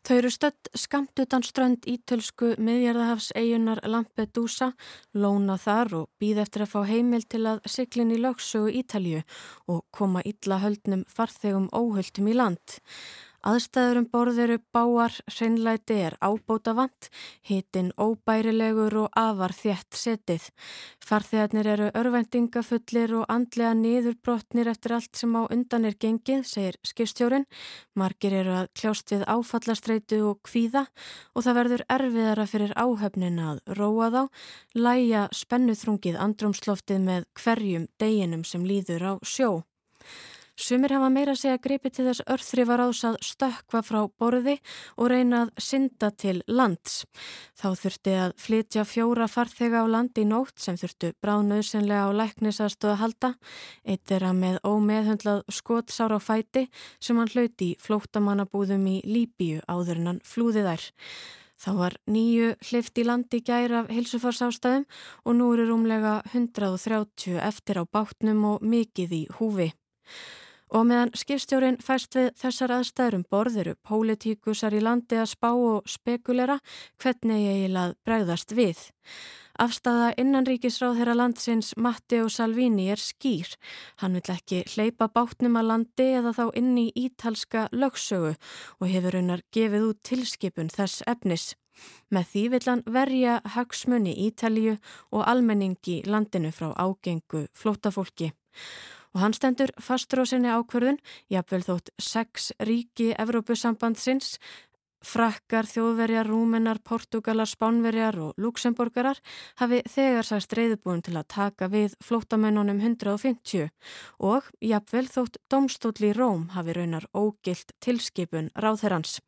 Þau 0.02 0.16
eru 0.18 0.30
stödd 0.34 0.68
skamt 0.74 1.20
utan 1.22 1.44
strönd 1.46 1.84
ítölsku 1.86 2.56
miðjarðahafseigunar 2.58 3.84
Lampedusa, 3.86 4.72
lóna 5.14 5.54
þar 5.62 5.94
og 6.00 6.08
býð 6.18 6.40
eftir 6.42 6.64
að 6.64 6.72
fá 6.72 6.80
heimil 6.88 7.22
til 7.30 7.44
að 7.46 7.60
siglin 7.70 8.10
í 8.10 8.18
lögsögu 8.18 8.72
Ítalju 8.80 9.20
og 9.70 9.84
koma 9.94 10.24
illa 10.26 10.58
höldnum 10.64 11.04
farþegum 11.06 11.70
óhuldum 11.70 12.32
í 12.32 12.34
land. 12.34 12.80
Aðstæður 13.42 13.98
um 13.98 14.04
borðiru 14.06 14.56
báar 14.70 15.16
hreinlæti 15.26 15.96
er 16.06 16.14
ábóta 16.22 16.76
vant, 16.78 17.08
hitin 17.42 17.88
óbærilegur 17.98 18.94
og 19.00 19.16
afar 19.18 19.50
þjætt 19.58 19.98
setið. 19.98 20.44
Farþegarnir 21.02 21.70
eru 21.72 21.88
örvendingafullir 21.98 23.16
og 23.18 23.24
andlega 23.34 23.72
niðurbrotnir 23.80 24.70
eftir 24.70 24.94
allt 24.94 25.18
sem 25.18 25.34
á 25.34 25.42
undan 25.42 25.88
er 25.90 25.98
gengið, 25.98 26.44
segir 26.46 26.78
skistjórin. 26.86 27.48
Margir 27.98 28.36
eru 28.44 28.54
að 28.60 28.70
kljást 28.78 29.10
við 29.10 29.26
áfallastreitu 29.26 30.20
og 30.28 30.38
kvíða 30.46 30.86
og 31.34 31.42
það 31.42 31.58
verður 31.58 31.84
erfiðara 31.96 32.46
fyrir 32.46 32.76
áhöfnin 32.78 33.42
að 33.42 33.58
róa 33.74 34.12
þá, 34.14 34.22
læja 34.78 35.26
spennuþrungið 35.34 36.22
andrumsloftið 36.28 37.02
með 37.10 37.26
hverjum 37.42 37.90
deginum 37.98 38.46
sem 38.46 38.62
líður 38.70 39.08
á 39.10 39.12
sjó. 39.26 39.50
Sumir 40.52 40.92
hafa 40.92 41.08
meira 41.08 41.32
segja 41.32 41.56
greipið 41.64 41.94
til 41.96 42.04
þess 42.04 42.22
örþrifar 42.28 42.82
ás 42.84 42.98
að 43.08 43.14
stökka 43.24 43.80
frá 43.82 44.02
borði 44.20 44.58
og 45.00 45.08
reyna 45.08 45.46
að 45.46 45.52
synda 45.64 46.10
til 46.12 46.42
lands. 46.46 47.06
Þá 47.56 47.68
þurfti 47.80 48.16
að 48.20 48.34
flytja 48.44 48.84
fjóra 48.84 49.30
farþega 49.32 49.80
á 49.80 49.86
landi 49.88 50.26
í 50.26 50.28
nótt 50.28 50.60
sem 50.60 50.76
þurftu 50.76 51.14
bráðnauðsynlega 51.24 52.04
á 52.04 52.10
læknisastu 52.20 52.92
að 52.92 53.00
halda. 53.00 53.30
Eitt 53.88 54.12
er 54.12 54.28
að 54.28 54.40
með 54.44 54.58
ómeðhundlað 54.68 55.42
skotsára 55.48 56.20
fæti 56.20 56.66
sem 57.00 57.16
hann 57.16 57.32
hlauti 57.32 57.72
í 57.72 57.78
flóttamannabúðum 57.80 58.84
í 58.92 58.98
Líbíu 59.08 59.64
áður 59.64 60.02
en 60.02 60.10
hann 60.12 60.20
flúði 60.28 60.66
þær. 60.68 60.84
Þá 61.62 61.70
var 61.78 61.96
nýju 62.10 62.54
hlift 62.68 62.98
í 62.98 63.06
landi 63.08 63.40
gæra 63.40 63.84
af 63.86 63.90
hilsufarsástæðum 63.94 64.84
og 65.24 65.36
nú 65.38 65.52
eru 65.54 65.68
rúmlega 65.70 66.18
130 66.34 67.38
eftir 67.40 67.80
á 67.80 67.84
bátnum 67.86 68.44
og 68.52 68.66
mikið 68.66 69.14
í 69.16 69.24
húfi. 69.38 69.72
Og 70.72 70.86
meðan 70.88 71.10
skipstjórin 71.12 71.76
fæst 71.84 72.16
við 72.16 72.30
þessar 72.40 72.72
aðstæðurum 72.78 73.26
borðiru 73.28 73.74
pólitíkusar 73.84 74.72
í 74.72 74.80
landi 74.80 75.18
að 75.20 75.28
spá 75.34 75.50
og 75.52 75.88
spekulera 75.90 76.56
hvernig 77.02 77.42
ég 77.42 77.58
eiginlega 77.58 77.96
bregðast 78.08 78.54
við. 78.56 78.80
Afstafa 79.60 80.14
innanríkisráð 80.16 80.96
þeirra 80.96 81.16
landsins 81.18 81.74
Matteo 81.76 82.30
Salvini 82.32 82.86
er 82.88 83.00
skýr. 83.00 83.50
Hann 84.00 84.16
vill 84.16 84.32
ekki 84.32 84.62
hleypa 84.72 85.10
bátnum 85.12 85.58
að 85.60 85.68
landi 85.68 86.06
eða 86.22 86.32
þá 86.38 86.44
inn 86.62 86.72
í 86.80 86.86
ítalska 86.96 87.66
lögsögu 87.76 88.32
og 88.80 88.86
hefur 88.88 89.18
unnar 89.20 89.44
gefið 89.52 89.90
út 89.90 90.00
tilskipun 90.08 90.72
þess 90.72 91.04
efnis. 91.04 91.52
Með 92.08 92.32
því 92.32 92.46
vill 92.54 92.64
hann 92.70 92.86
verja 92.96 93.36
hagsmunni 93.54 94.16
Ítalju 94.26 94.78
og 95.12 95.22
almenningi 95.28 96.00
landinu 96.08 96.52
frá 96.52 96.72
ágengu 96.76 97.46
flótafólki 97.56 98.32
og 99.14 99.22
hann 99.24 99.36
stendur 99.36 99.72
fastur 99.80 100.22
á 100.22 100.24
sinni 100.28 100.50
ákverðun, 100.52 101.00
jafnvel 101.32 101.62
þótt 101.68 101.94
sex 102.00 102.52
ríki 102.60 103.12
Evrópusambandsins 103.20 104.38
Frakkar, 105.02 105.66
þjóðverjar, 105.66 106.28
rúmenar, 106.30 106.78
portugalar, 106.86 107.48
spánverjar 107.50 108.18
og 108.22 108.38
luxemburgarar 108.40 109.18
hafi 109.58 109.80
þegar 109.90 110.28
sæst 110.28 110.54
reyðbúin 110.54 111.02
til 111.02 111.16
að 111.18 111.26
taka 111.34 111.68
við 111.72 111.96
flótamennunum 112.06 112.78
150 112.78 113.66
og 114.22 114.46
jafnvel 114.62 115.08
þótt 115.10 115.40
domstóli 115.50 116.12
í 116.12 116.14
Róm 116.16 116.46
hafi 116.54 116.76
raunar 116.78 117.08
ógilt 117.18 117.74
tilskipun 117.82 118.52
ráðherrans. 118.54 119.18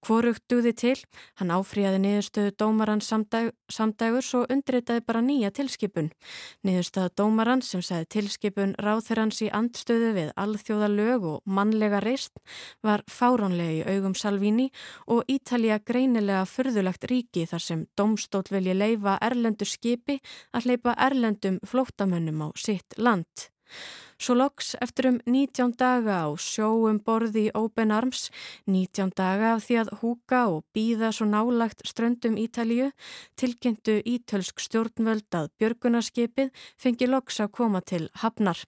Hvorugt 0.00 0.46
duði 0.48 0.72
til, 0.72 0.94
hann 1.36 1.50
áfríði 1.52 1.98
niðurstöðu 2.00 2.54
dómaran 2.56 3.02
samdæg, 3.04 3.50
samdægur 3.68 4.24
svo 4.24 4.40
undritaði 4.48 5.02
bara 5.04 5.20
nýja 5.20 5.50
tilskipun. 5.52 6.08
Niðurstöðu 6.64 7.12
dómaran 7.20 7.60
sem 7.64 7.82
sagði 7.84 8.08
tilskipun 8.16 8.72
ráðherrans 8.80 9.42
í 9.44 9.50
andstöðu 9.52 10.14
við 10.16 10.32
alþjóða 10.40 10.88
lög 10.94 11.28
og 11.34 11.44
mannlega 11.44 12.00
reist 12.00 12.40
var 12.86 13.04
fáránlega 13.12 13.76
í 13.76 13.96
augum 13.96 14.16
Salvini 14.16 14.70
og 15.06 15.28
Ítalija 15.28 15.80
greinilega 15.84 16.46
fyrðulegt 16.48 17.04
ríki 17.10 17.44
þar 17.50 17.66
sem 17.68 17.86
domstól 17.96 18.46
vilji 18.48 18.76
leifa 18.76 19.18
erlendu 19.20 19.68
skipi 19.68 20.16
að 20.56 20.70
hleypa 20.70 20.96
erlendum 20.96 21.60
flótamönnum 21.68 22.46
á 22.46 22.48
sitt 22.56 22.96
land. 22.96 23.50
Svo 24.20 24.34
loks 24.36 24.74
eftir 24.84 25.06
um 25.08 25.18
19 25.24 25.72
daga 25.80 26.18
á 26.24 26.28
sjóum 26.36 26.98
borði 27.00 27.46
í 27.48 27.52
Open 27.56 27.88
Arms, 27.96 28.26
19 28.68 29.14
daga 29.16 29.54
af 29.54 29.62
því 29.64 29.78
að 29.80 29.92
húka 30.02 30.40
og 30.52 30.66
býða 30.76 31.08
svo 31.16 31.24
nálagt 31.30 31.80
ströndum 31.88 32.36
Ítalíu, 32.36 32.90
tilkynntu 33.40 33.94
ítölsk 34.04 34.60
stjórnvöld 34.60 35.32
að 35.32 35.48
björgunarskipið 35.56 36.52
fengi 36.76 37.08
loks 37.08 37.40
að 37.40 37.54
koma 37.56 37.80
til 37.80 38.10
hafnar. 38.20 38.60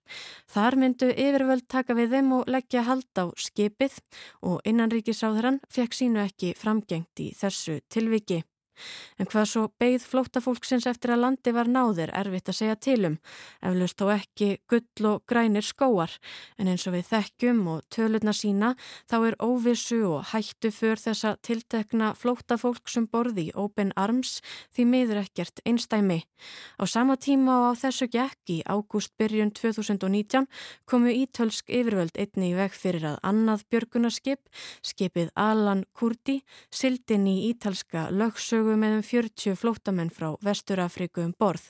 Þar 0.49 0.79
myndu 0.81 1.11
yfirvöld 1.13 1.69
taka 1.69 1.99
við 2.01 2.17
þeim 2.17 2.33
og 2.39 2.49
leggja 2.49 2.87
hald 2.89 3.21
á 3.21 3.29
skipið 3.37 4.01
og 4.41 4.65
innanríkisáðurann 4.65 5.61
fekk 5.69 6.01
sínu 6.01 6.25
ekki 6.25 6.55
framgengt 6.57 7.21
í 7.21 7.29
þessu 7.37 7.83
tilviki. 7.93 8.41
En 9.19 9.29
hvað 9.29 9.49
svo 9.49 9.65
beigð 9.81 10.07
flóttafólksins 10.09 10.87
eftir 10.91 11.15
að 11.15 11.23
landi 11.27 11.53
var 11.55 11.71
náðir 11.71 12.13
erfitt 12.17 12.51
að 12.51 12.59
segja 12.59 12.77
tilum, 12.77 13.19
eflust 13.63 13.99
þó 14.01 14.13
ekki 14.17 14.49
gull 14.71 15.09
og 15.13 15.23
grænir 15.29 15.67
skóar, 15.67 16.17
en 16.59 16.71
eins 16.73 16.87
og 16.89 16.97
við 16.97 17.09
þekkjum 17.11 17.61
og 17.75 17.85
tölurna 17.93 18.35
sína 18.37 18.73
þá 19.11 19.17
er 19.29 19.39
óvissu 19.43 20.01
og 20.09 20.33
hættu 20.33 20.73
för 20.75 21.01
þessa 21.01 21.37
tiltekna 21.45 22.13
flóttafólksum 22.19 23.09
borði 23.13 23.49
í 23.51 23.55
Open 23.59 23.93
Arms 23.97 24.41
því 24.75 24.89
miður 24.89 25.23
ekkert 25.23 25.63
einstæmi. 25.69 26.23
Á 26.81 26.85
sama 26.89 27.17
tíma 27.17 27.59
og 27.61 27.77
á 27.77 27.81
þessu 27.85 28.09
gekk 28.11 28.51
í 28.51 28.59
ágúst 28.67 29.13
byrjun 29.21 29.53
2019 29.55 30.49
komu 30.89 31.13
ítölsk 31.13 31.71
yfirvöld 31.71 32.19
einni 32.19 32.53
í 32.53 32.57
veg 32.59 32.75
fyrir 32.75 33.07
að 33.13 33.21
annað 33.27 33.65
björgunarskip, 33.71 34.41
skipið 34.83 35.31
Alan 35.39 35.85
Kurdi, 35.97 36.41
sildin 36.71 37.29
í 37.31 37.37
ítalska 37.51 38.09
lögsögu 38.11 38.72
flugu 38.73 38.81
með 38.81 38.97
um 38.97 39.03
40 39.05 39.57
flótamenn 39.57 40.11
frá 40.11 40.37
Vesturafriku 40.41 41.23
um 41.23 41.33
borð. 41.39 41.69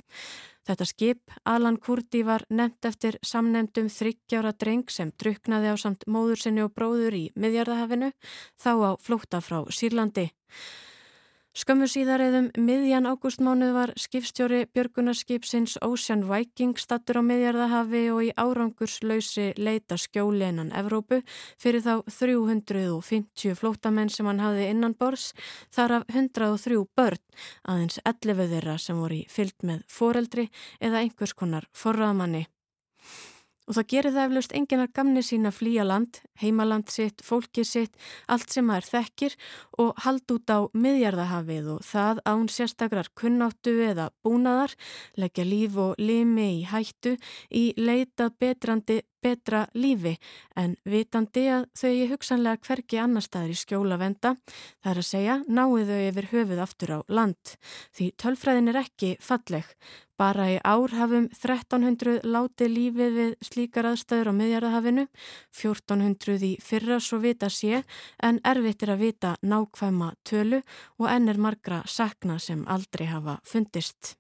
Þetta 0.63 0.85
skip, 0.87 1.31
Alan 1.45 1.77
Kurdi, 1.77 2.23
var 2.23 2.45
nefnt 2.49 2.87
eftir 2.87 3.19
samnefndum 3.23 3.89
þryggjára 3.91 4.53
dreng 4.55 4.89
sem 4.89 5.11
druknaði 5.19 5.73
á 5.75 5.77
samt 5.77 6.07
móður 6.07 6.39
sinni 6.39 6.63
og 6.63 6.73
bróður 6.75 7.15
í 7.15 7.25
miðjarðahafinu, 7.35 8.13
þá 8.55 8.73
á 8.87 8.91
flóta 9.03 9.41
frá 9.43 9.67
Sýrlandi. 9.67 10.31
Skömmu 11.53 11.85
síðar 11.85 12.23
eðum 12.25 12.47
miðjan 12.57 13.05
ágústmánuð 13.05 13.75
var 13.77 13.91
skipstjóri 14.01 14.63
Björgunarskipsins 14.73 15.75
Ocean 15.85 16.23
Viking 16.25 16.79
stattur 16.81 17.21
á 17.21 17.23
miðjarðahafi 17.29 18.01
og 18.09 18.21
í 18.25 18.31
árangurslausi 18.41 19.51
leita 19.61 19.99
skjóli 20.01 20.49
innan 20.49 20.71
Evrópu 20.73 21.19
fyrir 21.61 21.85
þá 21.85 22.09
350 22.09 23.53
flótamenn 23.61 24.09
sem 24.09 24.31
hann 24.33 24.41
hafði 24.41 24.71
innan 24.73 24.97
bors, 24.97 25.35
þar 25.69 25.99
af 25.99 26.09
103 26.09 26.81
börn, 26.97 27.21
aðeins 27.69 28.01
11 28.01 28.49
þeirra 28.55 28.81
sem 28.81 29.05
voru 29.05 29.21
í 29.21 29.29
fyllt 29.29 29.61
með 29.61 29.85
foreldri 29.93 30.49
eða 30.81 31.05
einhvers 31.05 31.37
konar 31.37 31.69
forraðmanni. 31.77 32.47
Og 33.69 33.77
það 33.77 33.87
gerir 33.93 34.15
það 34.17 34.25
eflaust 34.27 34.55
enginar 34.59 34.91
gamni 34.91 35.23
sín 35.23 35.47
að 35.47 35.59
flýja 35.61 35.85
land, 35.87 36.19
heimaland 36.43 36.91
sitt, 36.91 37.23
fólkið 37.23 37.69
sitt, 37.69 37.95
allt 38.27 38.51
sem 38.51 38.67
það 38.67 38.81
er 38.81 38.89
þekkir 38.89 39.37
og 39.85 40.03
hald 40.03 40.35
út 40.35 40.51
á 40.51 40.59
miðjarðahafið 40.75 41.71
og 41.77 41.87
það 41.87 42.23
án 42.27 42.49
sérstakrar 42.51 43.13
kunnáttu 43.15 43.77
eða 43.87 44.11
búnaðar, 44.27 44.75
leggja 45.15 45.47
líf 45.47 45.79
og 45.79 45.95
limi 46.03 46.49
í 46.59 46.67
hættu 46.67 47.15
í 47.55 47.65
leita 47.79 48.33
betrandi 48.35 49.03
betra 49.23 49.65
lífi 49.79 50.17
en 50.59 50.77
vitandi 50.85 51.47
að 51.55 51.67
þau 51.79 51.91
er 51.91 52.13
hugsanlega 52.13 52.67
hverki 52.67 53.01
annar 53.03 53.25
staðir 53.25 53.55
í 53.55 53.59
skjóla 53.63 53.99
venda, 54.01 54.37
það 54.83 54.93
er 54.93 55.03
að 55.03 55.09
segja 55.09 55.37
náðu 55.49 55.83
þau 55.91 56.01
yfir 56.09 56.31
höfuð 56.33 56.63
aftur 56.67 56.95
á 56.97 56.99
land. 57.09 57.57
Því 57.95 58.09
tölfræðin 58.23 58.73
er 58.73 58.81
ekki 58.83 59.17
falleg. 59.23 59.69
Bara 60.21 60.45
í 60.53 60.59
ár 60.63 60.93
hafum 60.95 61.25
1300 61.33 62.21
láti 62.29 62.69
lífið 62.71 63.17
við 63.17 63.33
slíkar 63.43 63.89
aðstæður 63.91 64.31
á 64.31 64.39
miðjarðahafinu, 64.39 65.07
1400 65.57 66.47
í 66.47 66.53
fyrra 66.63 67.01
svo 67.03 67.19
vita 67.25 67.51
sé 67.51 67.83
en 68.23 68.39
erfitt 68.47 68.87
er 68.87 68.95
að 68.95 69.07
vita 69.09 69.35
nákvæma 69.43 70.13
tölu 70.23 70.63
og 71.01 71.11
enn 71.11 71.33
er 71.33 71.43
margra 71.43 71.83
sakna 71.87 72.39
sem 72.39 72.67
aldrei 72.71 73.09
hafa 73.11 73.41
fundist. 73.43 74.17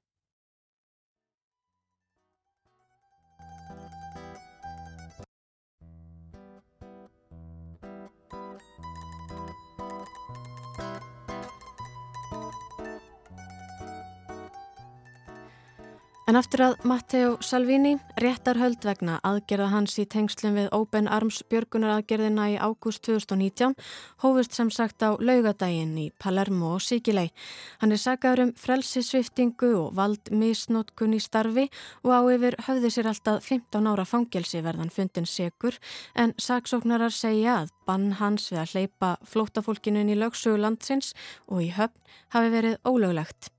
En 16.31 16.37
aftur 16.39 16.61
að 16.63 16.85
Matteo 16.87 17.31
Salvini, 17.43 17.97
réttarhöld 18.23 18.85
vegna 18.87 19.17
aðgerða 19.27 19.73
hans 19.73 19.97
í 19.99 20.05
tengslum 20.07 20.55
við 20.55 20.69
Open 20.77 21.09
Arms 21.11 21.41
björgunaraðgerðina 21.51 22.45
í 22.53 22.59
ágúst 22.63 23.03
2019, 23.09 23.75
hófust 24.23 24.55
sem 24.55 24.71
sagt 24.71 25.03
á 25.03 25.19
laugadaginn 25.19 25.97
í 25.99 26.05
Palermo 26.23 26.77
og 26.77 26.85
Sikilei. 26.87 27.33
Hann 27.81 27.95
er 27.97 27.99
sagaður 27.99 28.45
um 28.45 28.53
frelsisviftingu 28.55 29.73
og 29.81 29.97
vald 29.99 30.31
misnótkun 30.31 31.17
í 31.19 31.21
starfi 31.25 31.67
og 32.05 32.15
á 32.15 32.21
yfir 32.37 32.59
höfði 32.69 32.93
sér 32.95 33.11
alltaf 33.11 33.51
15 33.51 33.91
ára 33.91 34.07
fangelsi 34.07 34.63
verðan 34.63 34.95
fundin 34.95 35.27
segur, 35.27 35.81
en 36.15 36.37
saksóknarar 36.39 37.11
segja 37.11 37.65
að 37.65 37.75
bann 37.83 38.13
hans 38.23 38.47
við 38.53 38.63
að 38.63 38.77
hleypa 38.77 39.11
flótafólkinu 39.27 40.07
inn 40.07 40.15
í 40.15 40.21
lögsögu 40.23 40.63
landsins 40.63 41.17
og 41.51 41.67
í 41.67 41.73
höfn 41.75 41.99
hafi 42.37 42.55
verið 42.55 42.79
ólöglegt. 42.87 43.51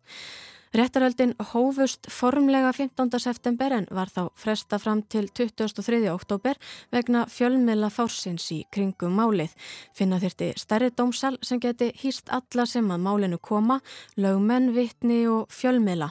Réttaröldin 0.74 1.36
hófust 1.54 2.08
formlega 2.10 2.72
15. 2.74 3.20
september 3.20 3.76
en 3.76 3.86
var 3.94 4.10
þá 4.10 4.32
fresta 4.34 4.80
fram 4.82 5.04
til 5.06 5.28
23. 5.30 6.00
oktober 6.10 6.58
vegna 6.90 7.28
fjölmiðla 7.30 7.92
fársins 7.94 8.48
í 8.56 8.64
kringum 8.74 9.14
málið. 9.14 9.54
Finna 9.94 10.18
þyrti 10.18 10.48
stærri 10.58 10.90
dómsal 10.90 11.38
sem 11.46 11.62
geti 11.62 11.92
hýst 12.02 12.34
alla 12.34 12.66
sem 12.66 12.90
að 12.90 13.06
málinu 13.06 13.38
koma, 13.38 13.78
lögmenn, 14.18 14.74
vittni 14.74 15.22
og 15.30 15.46
fjölmiðla. 15.54 16.10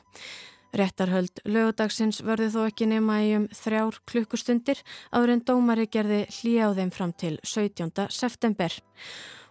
Réttarhöld 0.78 1.42
lögudagsins 1.42 2.23
verði 2.23 2.52
þó 2.54 2.62
ekki 2.69 2.87
nema 2.87 3.19
í 3.26 3.35
um 3.40 3.50
þrjár 3.50 3.99
klukkustundir 4.07 4.78
áður 5.11 5.35
en 5.35 5.47
dómari 5.50 5.90
gerði 5.90 6.25
þeim 6.31 6.95
fram 6.95 7.12
til 7.12 7.40
17. 7.42 8.07
september. 8.14 8.71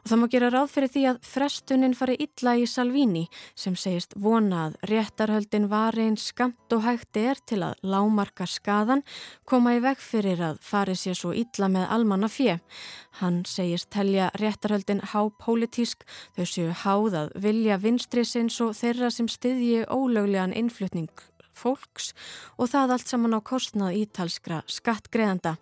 Og 0.02 0.10
það 0.10 0.20
má 0.22 0.28
gera 0.34 0.50
ráð 0.50 0.72
fyrir 0.74 0.92
því 0.92 1.04
að 1.12 1.20
frestunin 1.30 1.96
fari 1.98 2.16
illa 2.26 2.56
í 2.58 2.66
Salvini 2.70 3.24
sem 3.54 3.76
segist 3.78 4.16
vona 4.18 4.64
að 4.68 4.78
réttarhöldin 4.90 5.68
var 5.70 5.98
einn 6.02 6.18
skamt 6.18 6.74
og 6.74 6.84
hægt 6.88 7.20
er 7.22 7.42
til 7.46 7.62
að 7.68 7.78
lámarka 7.86 8.48
skadan 8.50 9.06
koma 9.46 9.76
í 9.78 9.82
veg 9.84 10.02
fyrir 10.02 10.42
að 10.52 10.62
fari 10.66 10.98
sér 10.98 11.20
svo 11.20 11.36
illa 11.38 11.70
með 11.70 11.90
almanna 11.94 12.32
fjö. 12.32 12.58
Hann 13.22 13.44
segist 13.46 13.92
telja 13.94 14.32
réttarhöldin 14.42 15.06
hápólitísk 15.14 16.08
þau 16.38 16.46
séu 16.50 16.72
háð 16.84 17.20
að 17.26 17.36
vilja 17.46 17.78
vinstri 17.82 18.26
sinns 18.26 18.58
og 18.66 18.74
þeirra 18.80 19.12
sem 19.14 19.30
styðji 19.30 19.86
ólöglegan 19.86 20.58
innflutning 20.58 21.12
fólks 21.62 22.14
og 22.58 22.72
það 22.72 22.96
allt 22.96 23.12
saman 23.12 23.38
á 23.38 23.40
kostnað 23.44 24.00
ítalskra 24.06 24.64
skattgreðanda. 24.72 25.58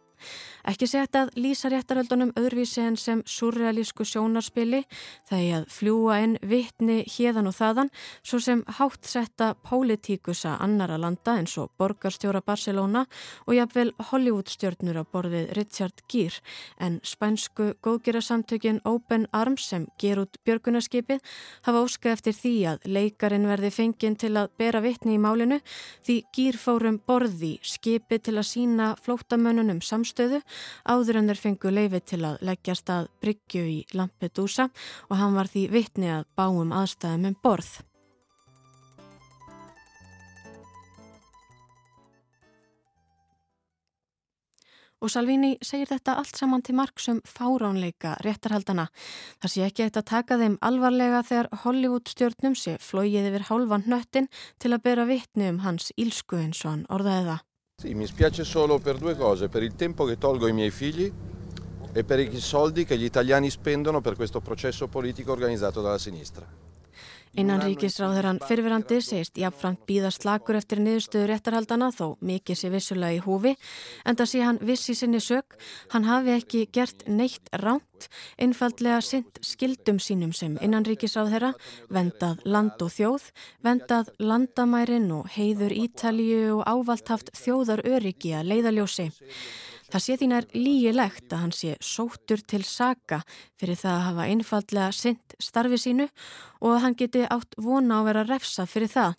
Ekki 0.70 0.88
segt 0.90 1.16
að 1.16 1.32
lýsa 1.40 1.72
réttaröldunum 1.72 2.34
öðruvísi 2.38 2.84
en 2.84 2.98
sem 3.00 3.22
surrealísku 3.26 4.06
sjónarspili. 4.06 4.84
Þegar 5.30 5.60
að 5.60 5.68
fljúa 5.74 6.20
inn 6.24 6.36
vittni 6.46 7.00
hérðan 7.08 7.50
og 7.50 7.56
þaðan 7.58 7.92
svo 8.22 8.40
sem 8.44 8.64
háttsetta 8.80 9.54
pólitíkusa 9.66 10.58
annara 10.62 11.00
landa 11.02 11.38
eins 11.40 11.56
og 11.62 11.72
borgarstjóra 11.80 12.42
Barcelona 12.46 13.06
og 13.48 13.56
jafnvel 13.56 13.94
Hollywoodstjörnur 14.12 15.02
á 15.02 15.04
borðið 15.10 15.54
Richard 15.58 16.04
Gere. 16.12 16.42
En 16.80 17.00
spænsku 17.04 17.74
góðgerasamtökin 17.86 18.82
Open 18.86 19.28
Arms 19.32 19.70
sem 19.70 19.88
ger 20.00 20.22
út 20.24 20.40
björgunarskipið 20.46 21.24
hafa 21.68 21.84
óska 21.84 22.14
eftir 22.14 22.36
því 22.36 22.56
að 22.74 22.88
leikarin 22.90 23.48
verði 23.50 23.72
fenginn 23.74 24.18
til 24.20 24.36
að 24.40 24.52
bera 24.60 24.84
vittni 24.84 25.16
í 25.18 25.22
málinu 25.22 25.60
því 26.06 26.20
Gere 26.36 26.62
fórum 26.62 27.00
borði 27.08 27.56
skipið 27.66 28.26
til 28.28 28.38
að 28.38 28.50
sína 28.50 28.90
flótamönnunum 29.04 29.82
samstöðu 30.10 30.42
áður 30.90 31.20
en 31.20 31.30
þeir 31.30 31.44
fengu 31.44 31.74
leifi 31.74 32.02
til 32.02 32.24
að 32.26 32.42
leggja 32.42 32.76
stað 32.76 33.10
Bryggju 33.22 33.62
í 33.68 33.78
Lampedusa 33.94 34.70
og 35.10 35.20
hann 35.20 35.38
var 35.38 35.48
því 35.48 35.70
vittni 35.70 36.10
að 36.10 36.26
báum 36.36 36.74
aðstæðum 36.74 37.30
um 37.30 37.38
borð. 37.44 37.80
Og 45.00 45.08
Salvini 45.08 45.54
segir 45.64 45.88
þetta 45.88 46.18
allt 46.20 46.36
saman 46.36 46.60
til 46.60 46.74
marksum 46.76 47.22
fáránleika 47.24 48.18
réttarhaldana. 48.20 48.90
Það 49.40 49.54
sé 49.54 49.64
ekki 49.64 49.86
eitt 49.86 50.00
að 50.02 50.10
taka 50.12 50.38
þeim 50.42 50.58
alvarlega 50.60 51.22
þegar 51.24 51.48
Hollywood 51.64 52.12
stjórnum 52.12 52.58
sé 52.60 52.76
flóið 52.84 53.30
yfir 53.32 53.48
hálfan 53.48 53.88
hnöttin 53.88 54.28
til 54.60 54.74
að 54.76 54.84
bera 54.90 55.08
vittni 55.08 55.54
um 55.54 55.64
hans 55.64 55.94
ílsku 55.96 56.42
eins 56.44 56.66
og 56.66 56.74
hann 56.74 56.90
orðaði 56.92 57.30
það. 57.32 57.49
Sì, 57.80 57.94
mi 57.94 58.06
spiace 58.08 58.44
solo 58.44 58.78
per 58.78 58.98
due 58.98 59.16
cose, 59.16 59.48
per 59.48 59.64
il 59.64 59.74
tempo 59.74 60.04
che 60.04 60.18
tolgo 60.18 60.48
ai 60.48 60.52
miei 60.52 60.70
figli 60.70 61.10
e 61.94 62.04
per 62.04 62.20
i 62.20 62.38
soldi 62.42 62.84
che 62.84 62.98
gli 62.98 63.06
italiani 63.06 63.50
spendono 63.50 64.02
per 64.02 64.18
questo 64.18 64.42
processo 64.42 64.88
politico 64.88 65.32
organizzato 65.32 65.82
dalla 65.82 65.98
sinistra. 65.98 66.46
Innanríkisráðurann 67.38 68.40
fyrfirandi 68.42 68.98
segist 69.06 69.38
jafnframt 69.38 69.84
býða 69.88 70.10
slakur 70.14 70.58
eftir 70.58 70.82
niðurstöðu 70.82 71.28
réttarhaldana 71.30 71.92
þó 71.94 72.16
mikið 72.26 72.58
sé 72.58 72.72
vissulega 72.74 73.20
í 73.20 73.22
húfi 73.22 73.54
en 74.10 74.18
það 74.18 74.32
sé 74.32 74.42
hann 74.42 74.60
viss 74.66 74.90
í 74.90 74.96
sinni 74.98 75.22
sög, 75.22 75.54
hann 75.94 76.08
hafi 76.10 76.34
ekki 76.34 76.64
gert 76.74 77.06
neitt 77.06 77.54
ránt, 77.62 78.10
einfaldlega 78.42 79.04
synd 79.06 79.40
skildum 79.46 80.02
sínum 80.02 80.34
sem 80.34 80.58
innanríkisráðherra, 80.58 81.54
vendað 81.94 82.42
land 82.50 82.82
og 82.82 82.94
þjóð, 82.98 83.30
vendað 83.62 84.14
landamærin 84.18 85.12
og 85.22 85.30
heiður 85.38 85.76
Ítalíu 85.86 86.60
og 86.60 86.66
ávalt 86.66 87.14
haft 87.14 87.34
þjóðar 87.38 87.86
öryggi 87.86 88.34
að 88.40 88.56
leiðaljósi. 88.56 89.12
Það 89.90 90.04
sé 90.06 90.16
þín 90.22 90.34
er 90.38 90.46
lígilegt 90.54 91.34
að 91.34 91.40
hann 91.42 91.54
sé 91.56 91.72
sóttur 91.82 92.44
til 92.46 92.62
saka 92.62 93.24
fyrir 93.58 93.78
það 93.80 93.96
að 93.96 94.04
hafa 94.06 94.26
einfallega 94.30 94.90
synd 94.94 95.34
starfi 95.42 95.80
sínu 95.82 96.06
og 96.60 96.76
að 96.76 96.84
hann 96.84 96.98
geti 97.00 97.24
átt 97.26 97.58
vona 97.58 97.98
á 97.98 98.06
vera 98.06 98.24
refsa 98.28 98.68
fyrir 98.70 98.92
það. 98.94 99.16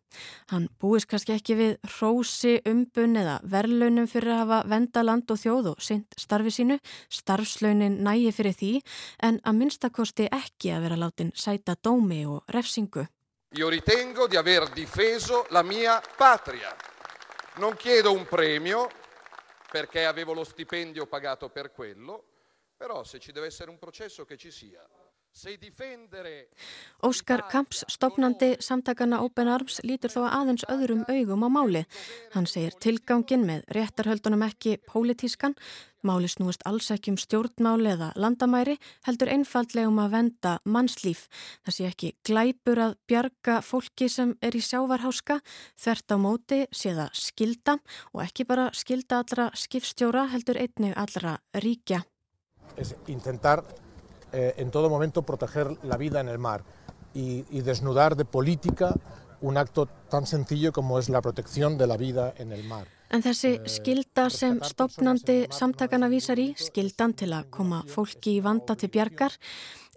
Hann 0.52 0.68
búist 0.78 1.09
kannski 1.11 1.35
ekki 1.35 1.56
við 1.59 1.72
hrósi, 1.96 2.61
umbun 2.70 3.18
eða 3.18 3.40
verlaunum 3.50 4.06
fyrir 4.11 4.37
að 4.37 4.42
hafa 4.44 4.61
venda 4.70 5.02
land 5.02 5.35
og 5.35 5.40
þjóð 5.42 5.72
og 5.72 5.83
synd 5.83 6.14
starfi 6.14 6.54
sínu, 6.54 6.78
starfslaunin 7.18 7.98
nægi 8.06 8.30
fyrir 8.38 8.54
því 8.61 8.72
en 9.26 9.42
að 9.42 9.59
minnstakosti 9.64 10.30
ekki 10.30 10.70
að 10.76 10.87
vera 10.87 11.00
látin 11.02 11.35
sæta 11.35 11.74
dómi 11.83 12.22
og 12.30 12.46
refsingu. 12.54 13.09
Io 13.59 13.66
ritengo 13.66 14.30
di 14.30 14.38
aver 14.38 14.70
difeso 14.70 15.48
la 15.50 15.64
mia 15.66 15.98
patria. 16.16 16.70
Non 17.59 17.74
chiedo 17.74 18.14
un 18.14 18.22
premio 18.30 18.87
perché 19.70 20.04
avevo 20.04 20.33
lo 20.33 20.44
stipendio 20.44 21.06
pagato 21.06 21.48
per 21.48 21.70
quello, 21.70 22.24
però 22.76 23.04
se 23.04 23.20
ci 23.20 23.30
deve 23.30 23.46
essere 23.46 23.70
un 23.70 23.78
processo 23.78 24.24
che 24.24 24.37
ci 24.37 24.50
sia. 24.50 24.85
Óskar 27.02 27.42
Kamps, 27.48 27.84
stopnandi 27.88 28.56
samtakana 28.60 29.20
Open 29.24 29.48
Arms, 29.48 29.78
lítur 29.86 30.12
þó 30.12 30.24
aðeins 30.26 30.66
öðrum 30.68 31.04
augum 31.08 31.46
á 31.46 31.48
máli. 31.48 31.82
Hann 32.34 32.48
segir 32.50 32.74
tilgangin 32.82 33.46
með 33.48 33.62
réttarhöldunum 33.72 34.42
ekki 34.44 34.76
pólitískan, 34.90 35.54
máli 36.04 36.28
snúist 36.28 36.64
alls 36.68 36.90
ekki 36.92 37.14
um 37.14 37.18
stjórnmáli 37.20 37.92
eða 37.94 38.10
landamæri, 38.20 38.76
heldur 39.06 39.32
einfaldlega 39.32 39.88
um 39.88 40.00
að 40.02 40.14
venda 40.16 40.54
mannslíf. 40.64 41.26
Það 41.64 41.76
sé 41.78 41.88
ekki 41.88 42.14
glæpur 42.26 42.84
að 42.90 42.96
bjarga 43.08 43.60
fólki 43.64 44.10
sem 44.12 44.34
er 44.44 44.56
í 44.58 44.64
sjávarháska, 44.66 45.40
þvert 45.80 46.12
á 46.12 46.16
móti 46.20 46.64
sé 46.68 46.96
það 46.98 47.20
skilda 47.26 47.78
og 48.12 48.24
ekki 48.26 48.48
bara 48.50 48.70
skilda 48.76 49.22
allra 49.22 49.50
skipstjóra 49.54 50.26
heldur 50.34 50.60
einnig 50.60 50.98
allra 50.98 51.38
ríkja. 51.54 52.02
Intentar 53.08 53.64
eh, 54.32 54.54
en 54.56 54.70
todo 54.70 54.90
momento 54.90 55.22
proteger 55.22 55.76
la 55.84 55.96
vida 55.96 56.20
en 56.20 56.28
el 56.28 56.38
mar 56.38 56.62
y, 57.14 57.44
y, 57.50 57.62
desnudar 57.62 58.16
de 58.16 58.24
política 58.24 58.94
un 59.40 59.56
acto 59.56 59.86
tan 60.08 60.26
sencillo 60.26 60.72
como 60.72 60.98
es 60.98 61.08
la 61.08 61.20
protección 61.20 61.78
de 61.78 61.86
la 61.86 61.96
vida 61.96 62.34
en 62.36 62.52
el 62.52 62.64
mar. 62.64 62.86
En 63.10 63.24
þessi 63.24 63.56
skilda 63.66 64.28
sem 64.30 64.60
stopnandi 64.62 65.48
samtakana 65.50 66.06
vísar 66.12 66.38
í, 66.38 66.52
skildan 66.54 67.16
til 67.18 67.32
að 67.34 67.48
koma 67.50 67.80
fólki 67.90 68.36
í 68.38 68.42
vanda 68.44 68.76
til 68.78 68.90
bjargar, 68.94 69.34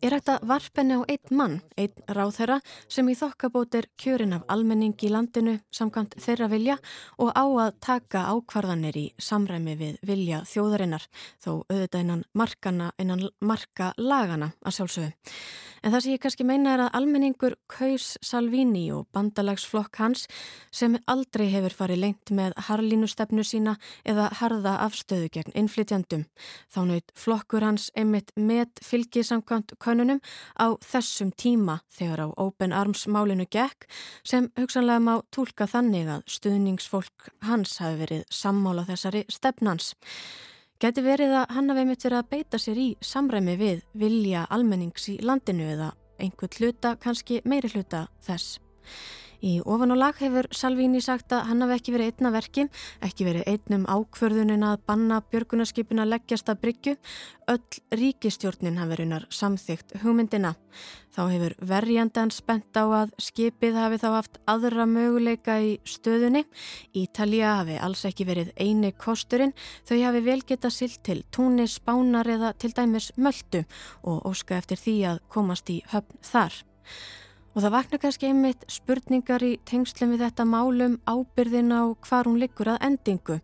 er 0.04 0.18
þetta 0.18 0.38
varpenni 0.48 0.98
á 1.00 1.02
einn 1.08 1.38
mann, 1.38 1.58
einn 1.80 2.04
ráðherra 2.12 2.60
sem 2.92 3.08
í 3.10 3.16
þokkabót 3.18 3.78
er 3.80 3.88
kjörin 4.00 4.36
af 4.36 4.46
almenning 4.52 4.96
í 5.00 5.12
landinu 5.12 5.56
samkvæmt 5.74 6.18
þeirra 6.22 6.50
vilja 6.52 6.78
og 7.24 7.32
á 7.32 7.46
að 7.46 7.76
taka 7.84 8.26
ákvarðanir 8.36 9.00
í 9.00 9.06
samræmi 9.18 9.78
við 9.80 10.00
vilja 10.04 10.44
þjóðarinnar, 10.50 11.08
þó 11.40 11.52
auðvitað 11.70 12.02
innan, 12.04 12.26
markana, 12.34 12.92
innan 13.00 13.30
marka 13.40 13.94
lagana 13.98 14.54
að 14.64 14.80
sjálfsögðu. 14.80 15.14
En 15.84 15.92
það 15.92 16.04
sem 16.04 16.14
ég 16.14 16.22
kannski 16.24 16.46
meina 16.48 16.74
er 16.78 16.82
að 16.86 16.94
almenningur 16.96 17.58
kaus 17.68 18.14
Salvini 18.24 18.86
og 18.96 19.10
bandalagsflokk 19.12 20.00
hans 20.00 20.30
sem 20.72 20.96
aldrei 21.12 21.50
hefur 21.52 21.76
farið 21.76 22.00
lengt 22.00 22.32
með 22.32 22.56
harlínustefnu 22.70 23.44
sína 23.44 23.74
eða 24.08 24.30
harða 24.40 24.78
afstöðu 24.86 25.28
gegn 25.36 25.58
innflytjandum. 25.60 26.24
Þá 26.72 26.80
naut 26.88 27.12
flokkur 27.20 27.68
hans 27.68 27.90
einmitt 28.00 28.32
með 28.40 28.72
fylgisamkvæmt 28.88 29.76
konunum 29.94 30.22
á 30.58 30.74
þessum 30.82 31.32
tíma 31.38 31.80
þegar 31.94 32.26
á 32.26 32.28
Open 32.42 32.74
Arms 32.74 33.06
málinu 33.08 33.46
gekk 33.46 33.86
sem 34.26 34.50
hugsanlega 34.58 35.00
má 35.04 35.22
tólka 35.30 35.68
þannig 35.70 36.10
að 36.10 36.26
stuðningsfólk 36.36 37.30
hans 37.46 37.78
hafi 37.84 38.02
verið 38.02 38.26
sammála 38.34 38.88
þessari 38.90 39.24
stefnans. 39.30 39.94
Geti 40.82 41.04
verið 41.06 41.38
að 41.38 41.54
hann 41.56 41.70
hafi 41.72 41.86
mitt 41.88 42.04
verið 42.04 42.20
að 42.20 42.32
beita 42.34 42.60
sér 42.60 42.80
í 42.82 42.88
samræmi 43.00 43.56
við 43.60 43.84
vilja 43.94 44.48
almennings 44.50 45.06
í 45.14 45.20
landinu 45.22 45.70
eða 45.76 45.94
einhvern 46.20 46.58
hluta, 46.58 46.96
kannski 47.00 47.42
meiri 47.46 47.70
hluta 47.72 48.08
þess. 48.26 48.58
Í 49.44 49.58
ofan 49.68 49.92
og 49.92 49.98
lag 50.00 50.20
hefur 50.24 50.48
Salvini 50.56 51.02
sagt 51.04 51.34
að 51.36 51.50
hann 51.50 51.64
hafi 51.66 51.76
ekki 51.76 51.92
verið 51.92 52.14
einna 52.14 52.30
verki, 52.32 52.64
ekki 53.04 53.26
verið 53.28 53.50
einnum 53.52 53.82
ákverðunin 53.92 54.62
að 54.64 54.78
banna 54.88 55.18
björgunarskipin 55.34 56.00
að 56.00 56.14
leggjast 56.14 56.52
að 56.54 56.62
bryggju. 56.62 56.94
Öll 57.52 57.98
ríkistjórnin 58.00 58.78
hafi 58.80 58.94
verunar 58.94 59.26
samþygt 59.28 59.98
hugmyndina. 60.00 60.54
Þá 61.12 61.22
hefur 61.34 61.56
verjandan 61.60 62.32
spennt 62.32 62.80
á 62.80 62.88
að 62.88 63.12
skipið 63.20 63.76
hafi 63.82 64.00
þá 64.00 64.08
haft 64.14 64.40
aðra 64.48 64.86
möguleika 64.88 65.58
í 65.60 65.74
stöðunni. 65.84 66.46
Ítalija 66.96 67.58
hafi 67.60 67.76
alls 67.84 68.06
ekki 68.08 68.28
verið 68.30 68.54
eini 68.56 68.94
kosturinn, 68.96 69.52
þau 69.84 69.98
hafi 70.06 70.22
vel 70.24 70.38
geta 70.48 70.72
silt 70.72 71.02
til 71.04 71.20
túni, 71.36 71.68
spánar 71.68 72.32
eða 72.32 72.54
til 72.56 72.72
dæmis 72.72 73.12
möldu 73.20 73.66
og 74.08 74.24
óska 74.32 74.56
eftir 74.56 74.80
því 74.80 74.96
að 75.12 75.22
komast 75.36 75.68
í 75.68 75.82
höfn 75.92 76.24
þar. 76.32 76.64
Og 77.54 77.62
það 77.62 77.74
vakna 77.76 77.98
kannski 78.02 78.30
einmitt 78.32 78.64
spurningar 78.72 79.44
í 79.46 79.52
tengslum 79.70 80.16
við 80.16 80.24
þetta 80.24 80.46
málum 80.50 80.96
ábyrðin 81.06 81.70
á 81.70 81.94
hvar 82.02 82.26
hún 82.26 82.40
liggur 82.42 82.72
að 82.74 82.82
endingu. 82.88 83.36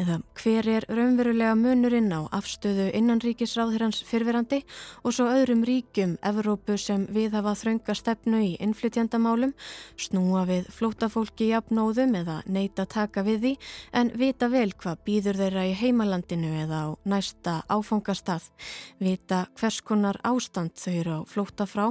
Eða 0.00 0.16
hver 0.40 0.68
er 0.78 0.86
raunverulega 0.88 1.58
munurinn 1.60 2.08
á 2.08 2.24
afstöðu 2.32 2.88
innanríkisráðherrans 2.96 4.00
fyrfirandi 4.08 4.62
og 5.04 5.12
svo 5.12 5.28
öðrum 5.28 5.66
ríkjum 5.68 6.16
Evrópu 6.24 6.78
sem 6.80 7.04
við 7.12 7.36
hafa 7.36 7.52
þrönga 7.60 7.98
stefnu 7.98 8.40
í 8.46 8.50
innflytjandamálum, 8.64 9.52
snúa 10.00 10.46
við 10.48 10.72
flótafólki 10.72 11.50
í 11.50 11.54
apnóðum 11.60 12.16
eða 12.22 12.40
neyta 12.48 12.88
taka 12.88 13.26
við 13.28 13.44
því 13.44 13.54
en 14.00 14.14
vita 14.16 14.48
vel 14.48 14.70
hvað 14.72 15.04
býður 15.04 15.42
þeirra 15.44 15.68
í 15.68 15.76
heimalandinu 15.76 16.56
eða 16.64 16.80
á 16.80 16.88
næsta 17.04 17.60
áfangastað, 17.68 18.48
vita 18.96 19.44
hvers 19.60 19.84
konar 19.84 20.16
ástand 20.24 20.80
þau 20.80 20.92
eru 20.96 21.20
á 21.20 21.28
flóta 21.28 21.68
frá 21.68 21.90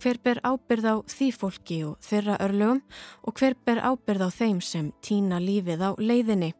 hver 0.00 0.20
ber 0.24 0.40
ábyrð 0.44 0.86
á 0.88 0.94
því 1.08 1.28
fólki 1.36 1.78
og 1.88 2.00
þeirra 2.04 2.38
örlögum 2.44 2.80
og 3.26 3.36
hver 3.36 3.56
ber 3.66 3.82
ábyrð 3.84 4.26
á 4.26 4.30
þeim 4.32 4.60
sem 4.64 4.90
týna 5.04 5.40
lífið 5.42 5.84
á 5.84 5.90
leiðinni. 6.00 6.54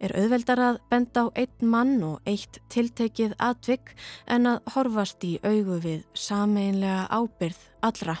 Er 0.00 0.16
auðveldar 0.16 0.62
að 0.64 0.80
benda 0.88 1.26
á 1.28 1.32
einn 1.36 1.68
mann 1.68 2.00
og 2.06 2.24
eitt 2.24 2.62
tiltekið 2.72 3.36
atvik 3.36 3.92
en 4.26 4.48
að 4.48 4.72
horfast 4.74 5.28
í 5.28 5.36
augu 5.44 5.76
við 5.84 6.06
sameinlega 6.16 7.04
ábyrð 7.12 7.60
allra. 7.84 8.16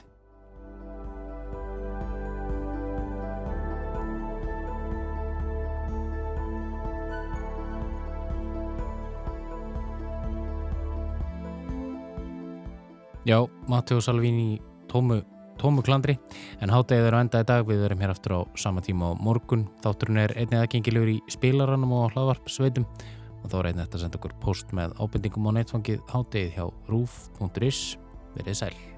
Já, 13.28 13.44
Matteo 13.68 14.00
Salvini 14.00 14.60
tómu, 14.88 15.20
tómu 15.60 15.82
klandri. 15.84 16.16
En 16.60 16.72
háttegið 16.72 17.10
eru 17.10 17.20
enda 17.20 17.42
í 17.42 17.48
dag. 17.48 17.66
Við 17.68 17.82
verum 17.84 18.00
hér 18.00 18.14
aftur 18.14 18.36
á 18.36 18.40
sama 18.56 18.80
tíma 18.80 19.12
á 19.12 19.20
morgun. 19.20 19.66
Þátturinn 19.84 20.22
er 20.24 20.36
einnið 20.40 20.62
aðgengilegur 20.62 21.12
í 21.12 21.18
spilaranum 21.28 21.92
og 21.98 22.14
hlaðvarp 22.14 22.48
sveitum 22.48 22.88
og 23.40 23.50
þá 23.52 23.58
er 23.60 23.70
einnið 23.70 23.84
þetta 23.86 23.98
að 23.98 24.04
senda 24.06 24.20
okkur 24.20 24.38
post 24.40 24.72
með 24.76 24.96
ábendingum 24.96 25.50
á 25.52 25.56
netfangið. 25.60 26.00
Háttegið 26.08 26.56
hjá 26.56 26.64
roof.is 26.88 27.82
verið 28.38 28.64
sæl 28.64 28.89